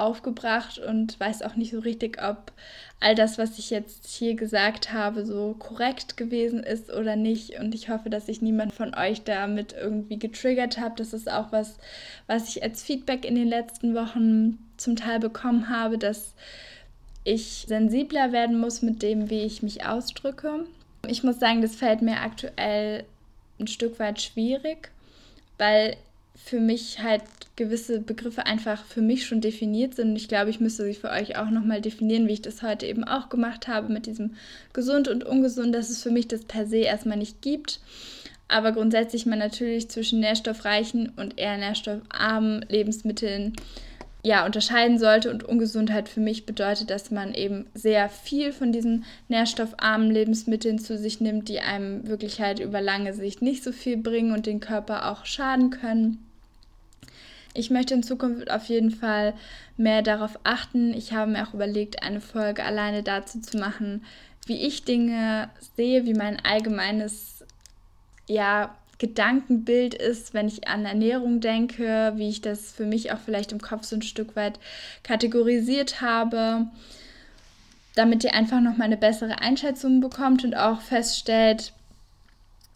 aufgebracht 0.00 0.78
und 0.78 1.18
weiß 1.20 1.42
auch 1.42 1.56
nicht 1.56 1.72
so 1.72 1.80
richtig, 1.80 2.22
ob 2.22 2.52
all 3.00 3.14
das, 3.14 3.38
was 3.38 3.58
ich 3.58 3.70
jetzt 3.70 4.06
hier 4.06 4.34
gesagt 4.34 4.92
habe, 4.92 5.24
so 5.24 5.54
korrekt 5.58 6.16
gewesen 6.16 6.62
ist 6.62 6.92
oder 6.92 7.16
nicht. 7.16 7.58
Und 7.58 7.74
ich 7.74 7.88
hoffe, 7.88 8.10
dass 8.10 8.28
ich 8.28 8.42
niemand 8.42 8.72
von 8.74 8.94
euch 8.94 9.22
damit 9.24 9.72
irgendwie 9.72 10.18
getriggert 10.18 10.78
habe. 10.78 10.94
Das 10.96 11.12
ist 11.12 11.30
auch 11.30 11.50
was, 11.52 11.78
was 12.26 12.48
ich 12.48 12.62
als 12.62 12.82
Feedback 12.82 13.24
in 13.24 13.34
den 13.34 13.48
letzten 13.48 13.94
Wochen 13.94 14.58
zum 14.76 14.96
Teil 14.96 15.18
bekommen 15.18 15.68
habe, 15.68 15.96
dass 15.96 16.34
ich 17.24 17.64
sensibler 17.68 18.32
werden 18.32 18.58
muss 18.58 18.82
mit 18.82 19.02
dem, 19.02 19.30
wie 19.30 19.42
ich 19.42 19.62
mich 19.62 19.86
ausdrücke. 19.86 20.66
Ich 21.06 21.22
muss 21.22 21.38
sagen, 21.38 21.62
das 21.62 21.76
fällt 21.76 22.02
mir 22.02 22.20
aktuell 22.20 23.04
ein 23.58 23.66
Stück 23.66 23.98
weit 23.98 24.20
schwierig, 24.20 24.90
weil 25.58 25.96
für 26.44 26.60
mich 26.60 27.00
halt 27.02 27.22
gewisse 27.56 28.00
Begriffe 28.00 28.46
einfach 28.46 28.84
für 28.84 29.02
mich 29.02 29.26
schon 29.26 29.40
definiert 29.40 29.94
sind. 29.94 30.16
Ich 30.16 30.28
glaube, 30.28 30.50
ich 30.50 30.60
müsste 30.60 30.84
sie 30.84 30.94
für 30.94 31.10
euch 31.10 31.36
auch 31.36 31.50
nochmal 31.50 31.80
definieren, 31.80 32.26
wie 32.26 32.32
ich 32.32 32.42
das 32.42 32.62
heute 32.62 32.86
eben 32.86 33.04
auch 33.04 33.28
gemacht 33.28 33.68
habe 33.68 33.92
mit 33.92 34.06
diesem 34.06 34.34
gesund 34.72 35.08
und 35.08 35.24
ungesund, 35.24 35.74
dass 35.74 35.90
es 35.90 36.02
für 36.02 36.10
mich 36.10 36.26
das 36.26 36.44
per 36.44 36.66
se 36.66 36.78
erstmal 36.78 37.18
nicht 37.18 37.42
gibt. 37.42 37.80
Aber 38.48 38.72
grundsätzlich 38.72 39.26
man 39.26 39.38
natürlich 39.38 39.88
zwischen 39.90 40.20
nährstoffreichen 40.20 41.12
und 41.16 41.38
eher 41.38 41.56
nährstoffarmen 41.56 42.64
Lebensmitteln 42.68 43.54
ja, 44.22 44.44
unterscheiden 44.44 44.98
sollte. 44.98 45.30
Und 45.30 45.44
Ungesundheit 45.44 46.08
für 46.08 46.20
mich 46.20 46.46
bedeutet, 46.46 46.90
dass 46.90 47.10
man 47.10 47.34
eben 47.34 47.66
sehr 47.74 48.08
viel 48.08 48.52
von 48.52 48.72
diesen 48.72 49.04
nährstoffarmen 49.28 50.10
Lebensmitteln 50.10 50.78
zu 50.78 50.98
sich 50.98 51.20
nimmt, 51.20 51.48
die 51.48 51.60
einem 51.60 52.08
wirklich 52.08 52.40
halt 52.40 52.58
über 52.58 52.80
lange 52.80 53.14
Sicht 53.14 53.42
nicht 53.42 53.62
so 53.62 53.72
viel 53.72 53.96
bringen 53.96 54.32
und 54.32 54.46
den 54.46 54.60
Körper 54.60 55.10
auch 55.10 55.26
schaden 55.26 55.70
können. 55.70 56.18
Ich 57.52 57.70
möchte 57.70 57.94
in 57.94 58.02
Zukunft 58.02 58.50
auf 58.50 58.66
jeden 58.66 58.90
Fall 58.90 59.34
mehr 59.76 60.02
darauf 60.02 60.38
achten. 60.44 60.94
Ich 60.94 61.12
habe 61.12 61.32
mir 61.32 61.46
auch 61.46 61.54
überlegt, 61.54 62.02
eine 62.02 62.20
Folge 62.20 62.64
alleine 62.64 63.02
dazu 63.02 63.40
zu 63.40 63.58
machen, 63.58 64.04
wie 64.46 64.66
ich 64.66 64.84
Dinge 64.84 65.50
sehe, 65.76 66.04
wie 66.04 66.14
mein 66.14 66.38
allgemeines 66.44 67.44
ja, 68.26 68.74
Gedankenbild 68.98 69.94
ist, 69.94 70.34
wenn 70.34 70.46
ich 70.46 70.68
an 70.68 70.84
Ernährung 70.84 71.40
denke, 71.40 72.12
wie 72.16 72.28
ich 72.28 72.42
das 72.42 72.70
für 72.70 72.84
mich 72.84 73.12
auch 73.12 73.18
vielleicht 73.18 73.50
im 73.50 73.60
Kopf 73.60 73.84
so 73.84 73.96
ein 73.96 74.02
Stück 74.02 74.36
weit 74.36 74.60
kategorisiert 75.02 76.00
habe, 76.00 76.66
damit 77.94 78.22
ihr 78.24 78.34
einfach 78.34 78.60
noch 78.60 78.76
mal 78.76 78.84
eine 78.84 78.98
bessere 78.98 79.40
Einschätzung 79.40 80.00
bekommt 80.00 80.44
und 80.44 80.54
auch 80.54 80.80
feststellt, 80.82 81.72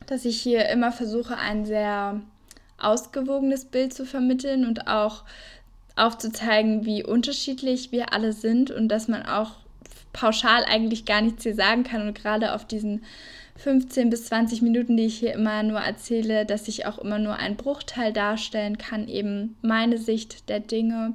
dass 0.07 0.25
ich 0.25 0.41
hier 0.41 0.69
immer 0.71 0.93
versuche, 0.93 1.37
ein 1.37 1.67
sehr 1.67 2.21
ausgewogenes 2.79 3.65
Bild 3.65 3.95
zu 3.95 4.05
vermitteln 4.05 4.67
und 4.67 4.89
auch 4.89 5.25
aufzuzeigen, 5.97 6.85
wie 6.85 7.05
unterschiedlich 7.05 7.93
wir 7.93 8.13
alle 8.13 8.33
sind 8.33 8.71
und 8.71 8.89
dass 8.89 9.09
man 9.09 9.25
auch 9.25 9.53
pauschal 10.13 10.65
eigentlich 10.65 11.05
gar 11.05 11.21
nichts 11.21 11.43
hier 11.43 11.55
sagen 11.55 11.85
kann 11.85 12.07
und 12.07 12.15
gerade 12.15 12.55
auf 12.55 12.65
diesen 12.67 13.05
15 13.57 14.11
bis 14.11 14.27
20 14.27 14.63
Minuten, 14.63 14.97
die 14.97 15.07
ich 15.07 15.19
hier 15.19 15.33
immer 15.33 15.63
nur 15.63 15.79
erzähle, 15.79 16.45
dass 16.45 16.69
ich 16.69 16.87
auch 16.87 16.99
immer 16.99 17.19
nur 17.19 17.37
einen 17.37 17.57
Bruchteil 17.57 18.13
darstellen 18.13 18.79
kann, 18.79 19.09
eben 19.09 19.57
meine 19.63 19.99
Sicht 19.99 20.49
der 20.49 20.61
Dinge. 20.61 21.15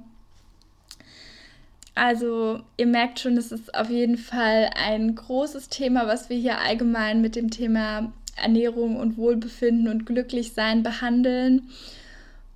Also 1.96 2.62
ihr 2.78 2.88
merkt 2.88 3.20
schon, 3.20 3.36
es 3.36 3.51
ist 3.51 3.75
auf 3.75 3.89
jeden 3.89 4.18
Fall 4.18 4.70
ein 4.74 5.16
großes 5.16 5.68
Thema, 5.68 6.08
was 6.08 6.30
wir 6.30 6.38
hier 6.38 6.60
allgemein 6.60 7.20
mit 7.20 7.36
dem 7.36 7.50
Thema 7.50 8.13
Ernährung 8.41 8.98
und 8.98 9.17
Wohlbefinden 9.17 9.88
und 9.88 10.05
Glücklichsein 10.05 10.84
behandeln. 10.84 11.69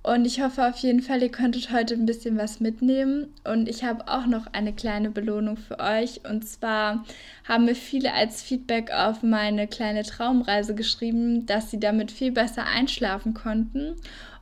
Und 0.02 0.26
ich 0.26 0.42
hoffe 0.42 0.66
auf 0.66 0.76
jeden 0.76 1.00
Fall, 1.00 1.22
ihr 1.22 1.30
könntet 1.30 1.72
heute 1.72 1.94
ein 1.94 2.04
bisschen 2.04 2.36
was 2.36 2.60
mitnehmen. 2.60 3.32
Und 3.42 3.70
ich 3.70 3.84
habe 3.84 4.06
auch 4.06 4.26
noch 4.26 4.46
eine 4.52 4.74
kleine 4.74 5.08
Belohnung 5.08 5.56
für 5.56 5.80
euch. 5.80 6.20
Und 6.28 6.46
zwar 6.46 7.06
haben 7.48 7.64
mir 7.64 7.74
viele 7.74 8.12
als 8.12 8.42
Feedback 8.42 8.90
auf 8.92 9.22
meine 9.22 9.66
kleine 9.66 10.02
Traumreise 10.02 10.74
geschrieben, 10.74 11.46
dass 11.46 11.70
sie 11.70 11.80
damit 11.80 12.12
viel 12.12 12.32
besser 12.32 12.66
einschlafen 12.66 13.32
konnten 13.32 13.94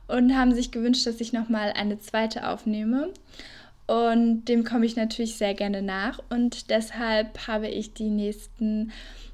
und 0.07 0.35
haben 0.35 0.53
sich 0.53 0.71
gewünscht, 0.71 1.07
dass 1.07 1.21
ich 1.21 1.31
nochmal 1.31 1.71
eine 1.77 1.97
zweite 1.97 2.49
aufnehme. 2.49 3.13
Und 3.87 4.45
dem 4.45 4.65
komme 4.65 4.85
ich 4.85 4.97
natürlich 4.97 5.37
sehr 5.37 5.53
gerne 5.53 5.81
nach. 5.81 6.19
Und 6.29 6.69
deshalb 6.71 7.47
habe 7.47 7.69
ich 7.69 7.93
die 7.93 8.09
nächsten 8.09 8.91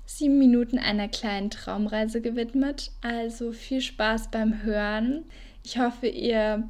sieben 0.09 0.39
Minuten 0.39 0.79
einer 0.79 1.07
kleinen 1.07 1.51
Traumreise 1.51 2.19
gewidmet. 2.19 2.91
Also 3.01 3.51
viel 3.51 3.79
Spaß 3.79 4.31
beim 4.31 4.63
Hören. 4.63 5.25
Ich 5.63 5.77
hoffe, 5.77 6.07
ihr 6.07 6.67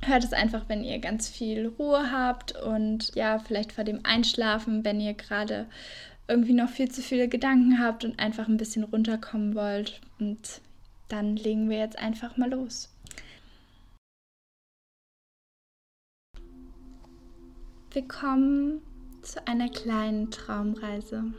hört 0.00 0.24
es 0.24 0.32
einfach, 0.32 0.68
wenn 0.68 0.82
ihr 0.82 0.98
ganz 0.98 1.28
viel 1.28 1.66
Ruhe 1.78 2.10
habt 2.10 2.60
und 2.60 3.14
ja, 3.14 3.38
vielleicht 3.38 3.72
vor 3.72 3.84
dem 3.84 4.00
Einschlafen, 4.04 4.84
wenn 4.84 5.00
ihr 5.00 5.14
gerade 5.14 5.66
irgendwie 6.26 6.54
noch 6.54 6.70
viel 6.70 6.90
zu 6.90 7.02
viele 7.02 7.28
Gedanken 7.28 7.78
habt 7.78 8.04
und 8.04 8.18
einfach 8.18 8.48
ein 8.48 8.56
bisschen 8.56 8.84
runterkommen 8.84 9.54
wollt. 9.54 10.00
Und 10.18 10.62
dann 11.08 11.36
legen 11.36 11.68
wir 11.68 11.78
jetzt 11.78 11.98
einfach 11.98 12.38
mal 12.38 12.50
los. 12.50 12.88
Willkommen 17.92 18.80
zu 19.20 19.46
einer 19.46 19.68
kleinen 19.68 20.30
Traumreise. 20.30 21.34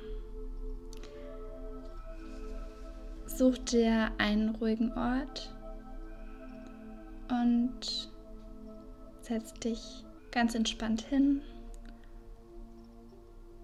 Such 3.25 3.57
dir 3.59 4.11
einen 4.17 4.55
ruhigen 4.55 4.91
Ort 4.93 5.53
und 7.29 8.09
setz 9.21 9.53
dich 9.55 10.03
ganz 10.31 10.55
entspannt 10.55 11.01
hin. 11.01 11.41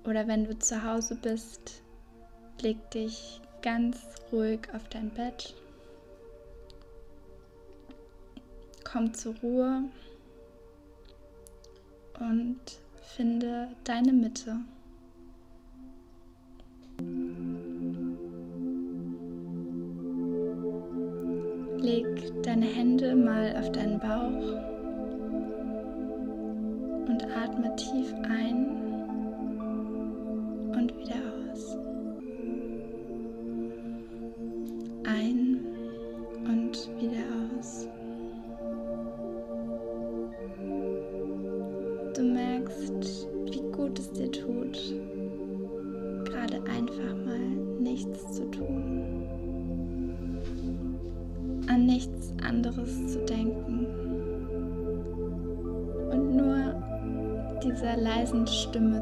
Oder 0.06 0.28
wenn 0.28 0.46
du 0.46 0.58
zu 0.58 0.84
Hause 0.84 1.16
bist, 1.22 1.84
leg 2.62 2.78
dich 2.92 3.42
ganz 3.62 3.98
ruhig 4.32 4.62
auf 4.74 4.88
dein 4.90 5.10
Bett. 5.12 5.54
Komm 8.84 9.14
zur 9.14 9.36
Ruhe 9.44 9.84
und 12.20 12.60
finde 13.02 13.70
deine 13.84 14.14
Mitte. 14.14 14.58
Leg 21.82 22.44
deine 22.44 22.66
Hände 22.66 23.16
mal 23.16 23.56
auf 23.58 23.72
deinen 23.72 24.00
Bauch 24.00 24.60
und 27.08 27.24
atme 27.36 27.76
tief 27.78 28.14
ein 28.28 28.79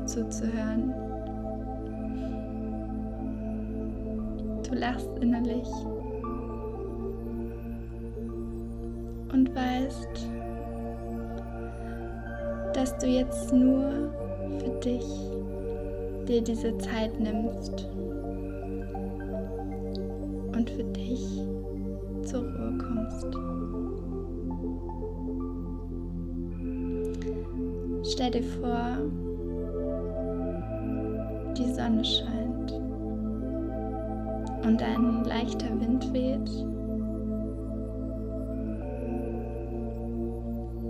zuzuhören. 0.07 0.93
Du 4.67 4.75
lachst 4.75 5.09
innerlich 5.21 5.67
und 9.31 9.53
weißt, 9.55 10.27
dass 12.73 12.97
du 12.97 13.07
jetzt 13.07 13.53
nur 13.53 14.11
für 14.59 14.79
dich 14.83 15.05
dir 16.27 16.41
diese 16.41 16.77
Zeit 16.77 17.19
nimmst 17.19 17.87
und 20.53 20.69
für 20.69 20.83
dich 20.83 21.43
zur 22.23 22.41
Ruhe 22.41 22.77
kommst. 22.77 23.37
Stell 28.11 28.31
dir 28.31 28.43
vor, 28.43 28.97
die 31.57 31.73
Sonne 31.73 32.05
scheint 32.05 32.71
und 34.63 34.83
ein 34.83 35.23
leichter 35.23 35.69
Wind 35.79 36.13
weht 36.13 36.49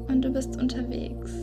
und 0.09 0.21
du 0.21 0.29
bist 0.31 0.59
unterwegs. 0.61 1.33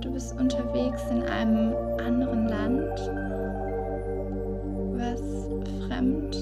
Du 0.00 0.10
bist 0.10 0.34
unterwegs 0.40 1.02
in 1.10 1.22
einem 1.22 1.74
anderen 2.04 2.48
Land, 2.48 2.98
was 4.98 5.20
fremd 5.86 6.34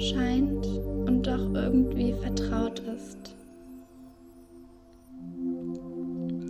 scheint 0.00 0.66
und 1.08 1.26
doch 1.26 1.52
irgendwie 1.54 2.12
vertraut 2.12 2.80
ist. 2.80 3.34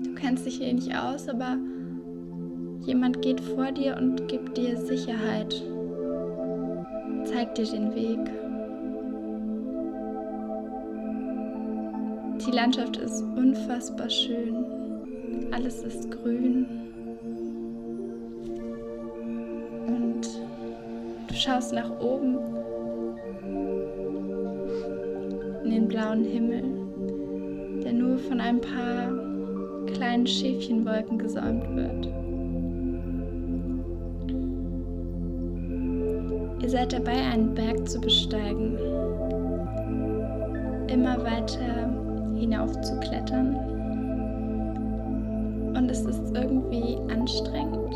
Du 0.05 0.15
kennst 0.17 0.45
dich 0.45 0.57
hier 0.57 0.75
nicht 0.75 0.95
aus, 0.95 1.29
aber 1.29 1.57
jemand 2.87 3.23
geht 3.23 3.41
vor 3.41 3.73
dir 3.73 3.97
und 3.97 4.29
gibt 4.29 4.57
dir 4.57 4.77
Sicherheit, 4.77 5.63
zeigt 7.25 7.59
dir 7.59 7.65
den 7.65 7.95
Weg. 7.95 8.19
Die 12.47 12.51
Landschaft 12.51 12.97
ist 12.99 13.23
unfassbar 13.23 14.11
schön. 14.11 14.57
Alles 15.51 15.83
ist 15.83 16.11
grün. 16.11 16.67
Und 19.87 20.29
du 21.29 21.35
schaust 21.35 21.73
nach 21.73 21.91
oben 22.01 22.39
in 25.65 25.71
den 25.71 25.89
blauen 25.89 26.25
Himmel, 26.25 26.65
der 27.83 27.93
nur 27.93 28.19
von 28.19 28.41
ein 28.41 28.61
paar 28.61 29.13
kleinen 29.95 30.27
Schäfchenwolken 30.27 31.19
gesäumt 31.19 31.65
wird. 31.75 32.24
Ihr 36.65 36.71
seid 36.71 36.95
dabei, 36.95 37.13
einen 37.31 37.55
Berg 37.55 37.87
zu 37.87 38.01
besteigen, 38.01 38.79
immer 40.89 41.23
weiter 41.23 41.93
hinauf 42.39 42.81
zu 42.81 42.99
klettern. 43.01 43.55
Und 45.77 45.91
es 45.91 46.01
ist 46.07 46.23
irgendwie 46.35 46.97
anstrengend, 47.13 47.95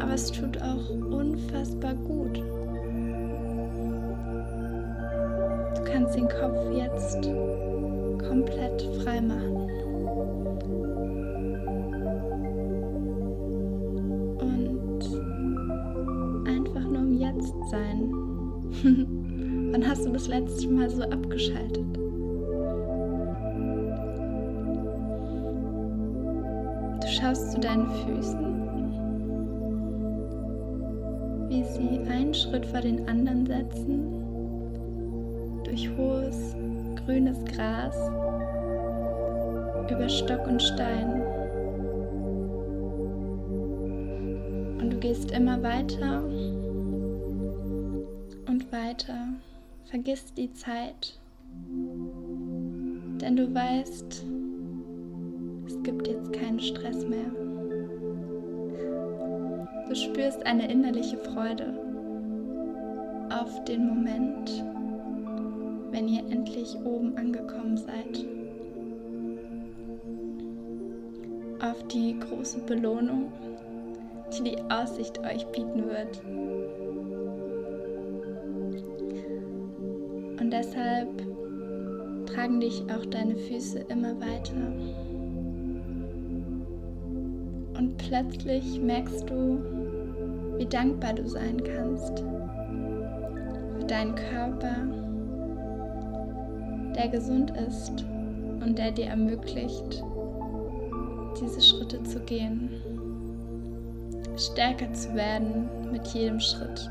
aber 0.00 0.14
es 0.14 0.30
tut 0.30 0.62
auch 0.62 0.90
unfassbar 1.10 1.94
gut. 1.94 2.40
Du 5.74 5.82
kannst 5.92 6.14
den 6.14 6.28
Kopf 6.28 6.56
jetzt 6.72 7.20
komplett 8.28 8.80
frei 9.02 9.20
machen. 9.20 9.89
Letzte 20.30 20.68
Mal 20.68 20.88
so 20.88 21.02
abgeschaltet? 21.02 22.00
schaust 27.20 27.52
zu 27.52 27.60
deinen 27.60 27.86
Füßen, 27.86 28.38
wie 31.48 31.64
sie 31.64 32.00
einen 32.10 32.32
Schritt 32.32 32.64
vor 32.64 32.80
den 32.80 33.06
anderen 33.08 33.46
setzen, 33.46 34.22
durch 35.64 35.90
hohes, 35.96 36.56
grünes 37.04 37.44
Gras, 37.44 37.96
über 39.90 40.08
Stock 40.08 40.46
und 40.46 40.62
Stein. 40.62 41.22
Und 44.80 44.90
du 44.92 44.96
gehst 44.98 45.32
immer 45.32 45.62
weiter 45.62 46.22
und 48.48 48.72
weiter, 48.72 49.18
vergisst 49.90 50.38
die 50.38 50.52
Zeit, 50.52 51.18
denn 53.20 53.34
du 53.34 53.52
weißt, 53.52 54.24
es 55.66 55.82
gibt 55.82 56.06
jetzt 56.06 56.32
keinen 56.32 56.60
Stress 56.60 57.04
mehr. 57.08 57.26
Du 59.88 59.94
spürst 59.96 60.46
eine 60.46 60.70
innerliche 60.70 61.16
Freude 61.18 61.74
auf 63.30 63.64
den 63.64 63.88
Moment, 63.88 64.64
wenn 65.90 66.06
ihr 66.06 66.20
endlich 66.30 66.76
oben 66.84 67.16
angekommen 67.16 67.76
seid. 67.76 68.24
Auf 71.60 71.82
die 71.88 72.16
große 72.16 72.60
Belohnung, 72.60 73.32
die 74.38 74.50
die 74.50 74.62
Aussicht 74.70 75.18
euch 75.18 75.44
bieten 75.48 75.84
wird. 75.88 76.22
Deshalb 80.50 81.08
tragen 82.26 82.60
dich 82.60 82.82
auch 82.92 83.06
deine 83.06 83.36
Füße 83.36 83.78
immer 83.88 84.20
weiter. 84.20 84.72
Und 87.78 87.96
plötzlich 87.98 88.80
merkst 88.80 89.30
du, 89.30 89.62
wie 90.58 90.66
dankbar 90.66 91.14
du 91.14 91.28
sein 91.28 91.62
kannst 91.62 92.24
für 93.78 93.86
deinen 93.86 94.14
Körper, 94.16 94.74
der 96.96 97.08
gesund 97.08 97.52
ist 97.68 98.04
und 98.60 98.76
der 98.76 98.90
dir 98.90 99.06
ermöglicht, 99.06 100.02
diese 101.40 101.60
Schritte 101.60 102.02
zu 102.02 102.18
gehen, 102.20 102.70
stärker 104.36 104.92
zu 104.92 105.14
werden 105.14 105.68
mit 105.92 106.06
jedem 106.08 106.40
Schritt, 106.40 106.90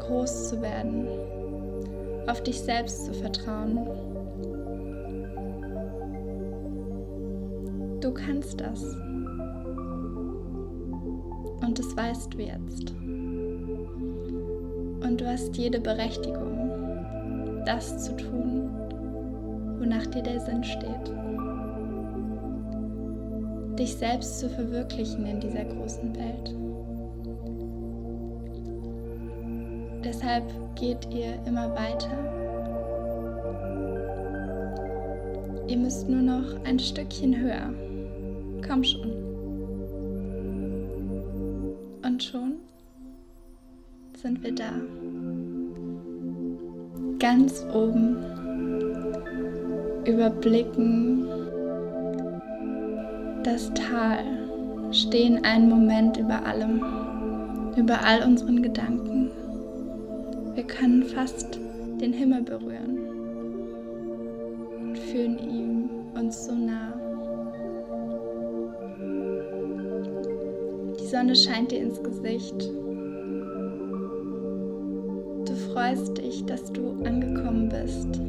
groß 0.00 0.48
zu 0.48 0.62
werden, 0.62 1.06
auf 2.26 2.42
dich 2.42 2.60
selbst 2.60 3.06
zu 3.06 3.12
vertrauen. 3.12 3.78
Du 8.00 8.12
kannst 8.12 8.60
das. 8.60 8.82
Und 11.60 11.78
das 11.78 11.96
weißt 11.96 12.34
du 12.34 12.38
jetzt. 12.42 12.92
Und 15.02 15.20
du 15.20 15.26
hast 15.26 15.56
jede 15.56 15.80
Berechtigung, 15.80 17.64
das 17.66 18.04
zu 18.04 18.16
tun, 18.16 18.70
wonach 19.78 20.06
dir 20.06 20.22
der 20.22 20.40
Sinn 20.40 20.64
steht. 20.64 21.12
Dich 23.78 23.94
selbst 23.94 24.38
zu 24.38 24.48
verwirklichen 24.48 25.26
in 25.26 25.40
dieser 25.40 25.64
großen 25.64 26.14
Welt. 26.16 26.54
Deshalb 30.04 30.44
geht 30.76 31.08
ihr 31.10 31.34
immer 31.46 31.74
weiter. 31.74 32.10
Ihr 35.66 35.78
müsst 35.78 36.08
nur 36.08 36.20
noch 36.20 36.62
ein 36.64 36.78
Stückchen 36.78 37.34
höher. 37.34 37.72
Komm 38.66 38.84
schon. 38.84 39.12
Und 42.04 42.22
schon 42.22 42.54
sind 44.16 44.42
wir 44.42 44.54
da. 44.54 44.72
Ganz 47.18 47.64
oben 47.72 48.16
überblicken 50.06 51.26
das 53.42 53.72
Tal, 53.74 54.24
stehen 54.90 55.44
einen 55.44 55.68
Moment 55.68 56.16
über 56.16 56.44
allem, 56.44 56.82
über 57.76 58.02
all 58.02 58.22
unseren 58.26 58.62
Gedanken. 58.62 59.13
Wir 60.54 60.64
können 60.64 61.02
fast 61.02 61.58
den 62.00 62.12
Himmel 62.12 62.42
berühren 62.42 62.98
und 64.80 64.98
fühlen 64.98 65.38
ihm 65.38 65.90
uns 66.14 66.46
so 66.46 66.54
nah. 66.54 66.94
Sonne 71.14 71.36
scheint 71.36 71.70
dir 71.70 71.80
ins 71.80 72.02
Gesicht. 72.02 72.60
Du 75.44 75.54
freust 75.72 76.18
dich, 76.18 76.44
dass 76.44 76.72
du 76.72 76.90
angekommen 77.04 77.68
bist. 77.68 78.20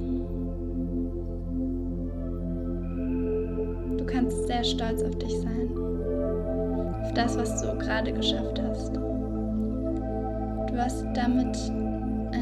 Du 3.98 4.06
kannst 4.06 4.46
sehr 4.46 4.64
stolz 4.64 5.02
auf 5.02 5.16
dich 5.18 5.36
sein, 5.40 5.70
auf 7.02 7.14
das, 7.14 7.36
was 7.40 7.62
du 7.62 7.76
gerade 7.80 8.14
geschafft 8.14 8.62
hast. 8.62 8.96
Du 8.96 10.78
hast 10.78 11.06
damit 11.16 11.58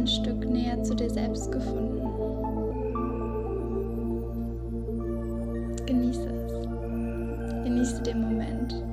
ein 0.04 0.08
Stück 0.08 0.46
näher 0.46 0.84
zu 0.84 0.94
dir 0.96 1.10
selbst 1.10 1.50
gefunden. 1.50 2.02
Genieße 5.86 6.28
es. 6.28 7.64
Genieße 7.64 8.04
den 8.04 8.20
Moment. 8.20 8.84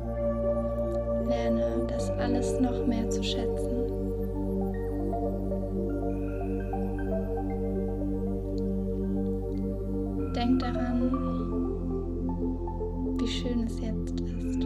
Lerne 1.28 1.84
das 1.88 2.10
alles 2.10 2.60
noch 2.60 2.86
mehr 2.86 3.10
zu 3.10 3.24
schätzen. 3.24 3.88
Denk 10.36 10.60
daran, 10.60 11.10
wie 13.18 13.26
schön 13.26 13.64
es 13.64 13.80
jetzt 13.80 14.20
ist. 14.20 14.62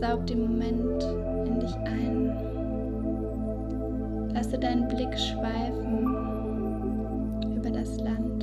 Saug 0.00 0.26
den 0.26 0.40
Moment 0.40 1.04
in 1.46 1.60
dich 1.60 1.76
ein. 1.84 2.51
Lasse 4.34 4.58
deinen 4.58 4.88
Blick 4.88 5.18
schweifen 5.18 6.04
über 7.54 7.70
das 7.70 7.98
Land, 7.98 8.42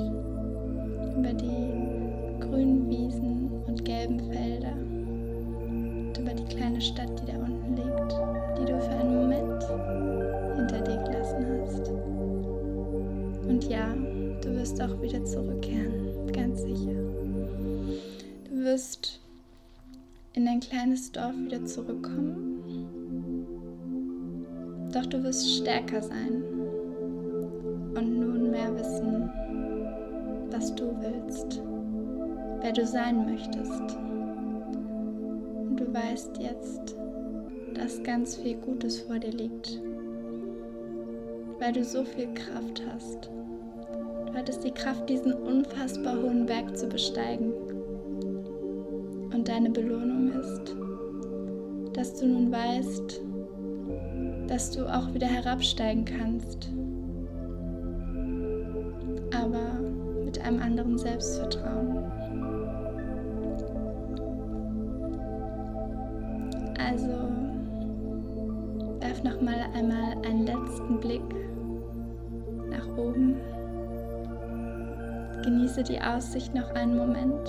über 1.17 1.33
die 1.33 2.39
grünen 2.39 2.89
Wiesen 2.89 3.49
und 3.67 3.83
gelben 3.83 4.19
Felder 4.31 4.73
und 5.67 6.13
über 6.17 6.33
die 6.33 6.55
kleine 6.55 6.79
Stadt, 6.79 7.09
die 7.21 7.31
da 7.31 7.37
unten 7.39 7.75
liegt, 7.75 8.11
die 8.59 8.65
du 8.65 8.79
für 8.79 8.91
einen 8.91 9.15
Moment 9.15 9.63
hinter 10.57 10.81
dir 10.81 10.97
gelassen 11.03 11.45
hast. 11.61 11.89
Und 13.47 13.63
ja, 13.63 13.93
du 14.41 14.55
wirst 14.55 14.81
auch 14.81 15.01
wieder 15.01 15.25
zurückkehren, 15.25 16.31
ganz 16.31 16.61
sicher. 16.61 16.93
Du 18.49 18.63
wirst 18.63 19.19
in 20.33 20.45
dein 20.45 20.59
kleines 20.59 21.11
Dorf 21.11 21.35
wieder 21.35 21.65
zurückkommen 21.65 22.48
du 25.09 25.23
wirst 25.23 25.57
stärker 25.57 26.01
sein 26.01 26.43
und 27.95 28.19
nunmehr 28.19 28.75
wissen, 28.75 29.29
was 30.51 30.73
du 30.75 30.95
willst, 31.01 31.61
wer 32.61 32.71
du 32.71 32.85
sein 32.85 33.25
möchtest. 33.25 33.97
Und 35.67 35.77
du 35.77 35.93
weißt 35.93 36.37
jetzt, 36.39 36.95
dass 37.73 38.03
ganz 38.03 38.35
viel 38.35 38.57
Gutes 38.57 38.99
vor 39.01 39.17
dir 39.17 39.31
liegt, 39.31 39.81
weil 41.59 41.73
du 41.73 41.83
so 41.83 42.03
viel 42.03 42.27
Kraft 42.35 42.83
hast. 42.93 43.31
Du 44.27 44.33
hattest 44.33 44.63
die 44.63 44.71
Kraft, 44.71 45.09
diesen 45.09 45.33
unfassbar 45.33 46.21
hohen 46.21 46.45
Berg 46.45 46.77
zu 46.77 46.87
besteigen. 46.87 47.51
Und 49.33 49.47
deine 49.47 49.71
Belohnung 49.71 50.33
ist, 50.33 50.75
dass 51.93 52.15
du 52.19 52.27
nun 52.27 52.51
weißt, 52.51 53.21
dass 54.49 54.71
du 54.71 54.87
auch 54.87 55.13
wieder 55.13 55.27
herabsteigen 55.27 56.05
kannst. 56.05 56.69
Aber 59.31 59.79
mit 60.25 60.41
einem 60.43 60.59
anderen 60.59 60.97
Selbstvertrauen. 60.97 62.11
Also 66.79 67.13
werf 68.99 69.23
noch 69.23 69.39
mal 69.39 69.65
einmal 69.75 70.13
einen 70.25 70.47
letzten 70.47 70.99
Blick 70.99 71.21
nach 72.71 72.87
oben. 72.97 73.35
Genieße 75.43 75.83
die 75.83 76.01
Aussicht 76.01 76.55
noch 76.55 76.71
einen 76.73 76.97
Moment. 76.97 77.47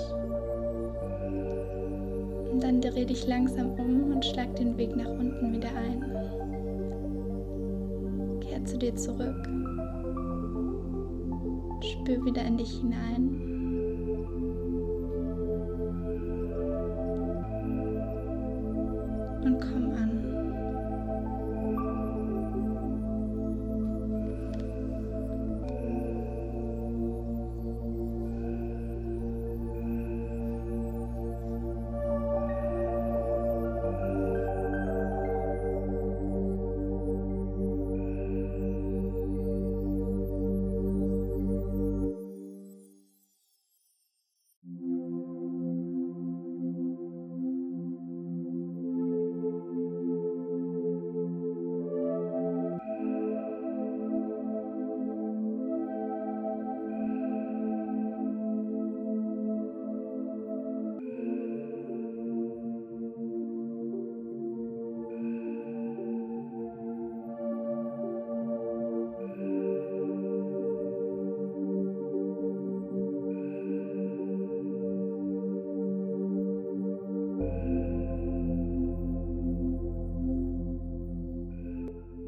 Und 2.53 2.63
dann 2.63 2.83
dreh 2.83 3.07
dich 3.07 3.27
langsam 3.27 3.71
um 3.79 4.13
und 4.13 4.25
schlag 4.25 4.55
den 4.57 4.77
Weg 4.77 4.95
nach 4.97 5.09
unten 5.09 5.55
wieder 5.55 5.71
ein 5.71 6.20
zu 8.65 8.79
dir 8.79 8.95
zurück. 8.97 9.49
Spür 11.83 12.25
wieder 12.25 12.45
in 12.45 12.57
dich 12.57 12.71
hinein. 12.81 13.40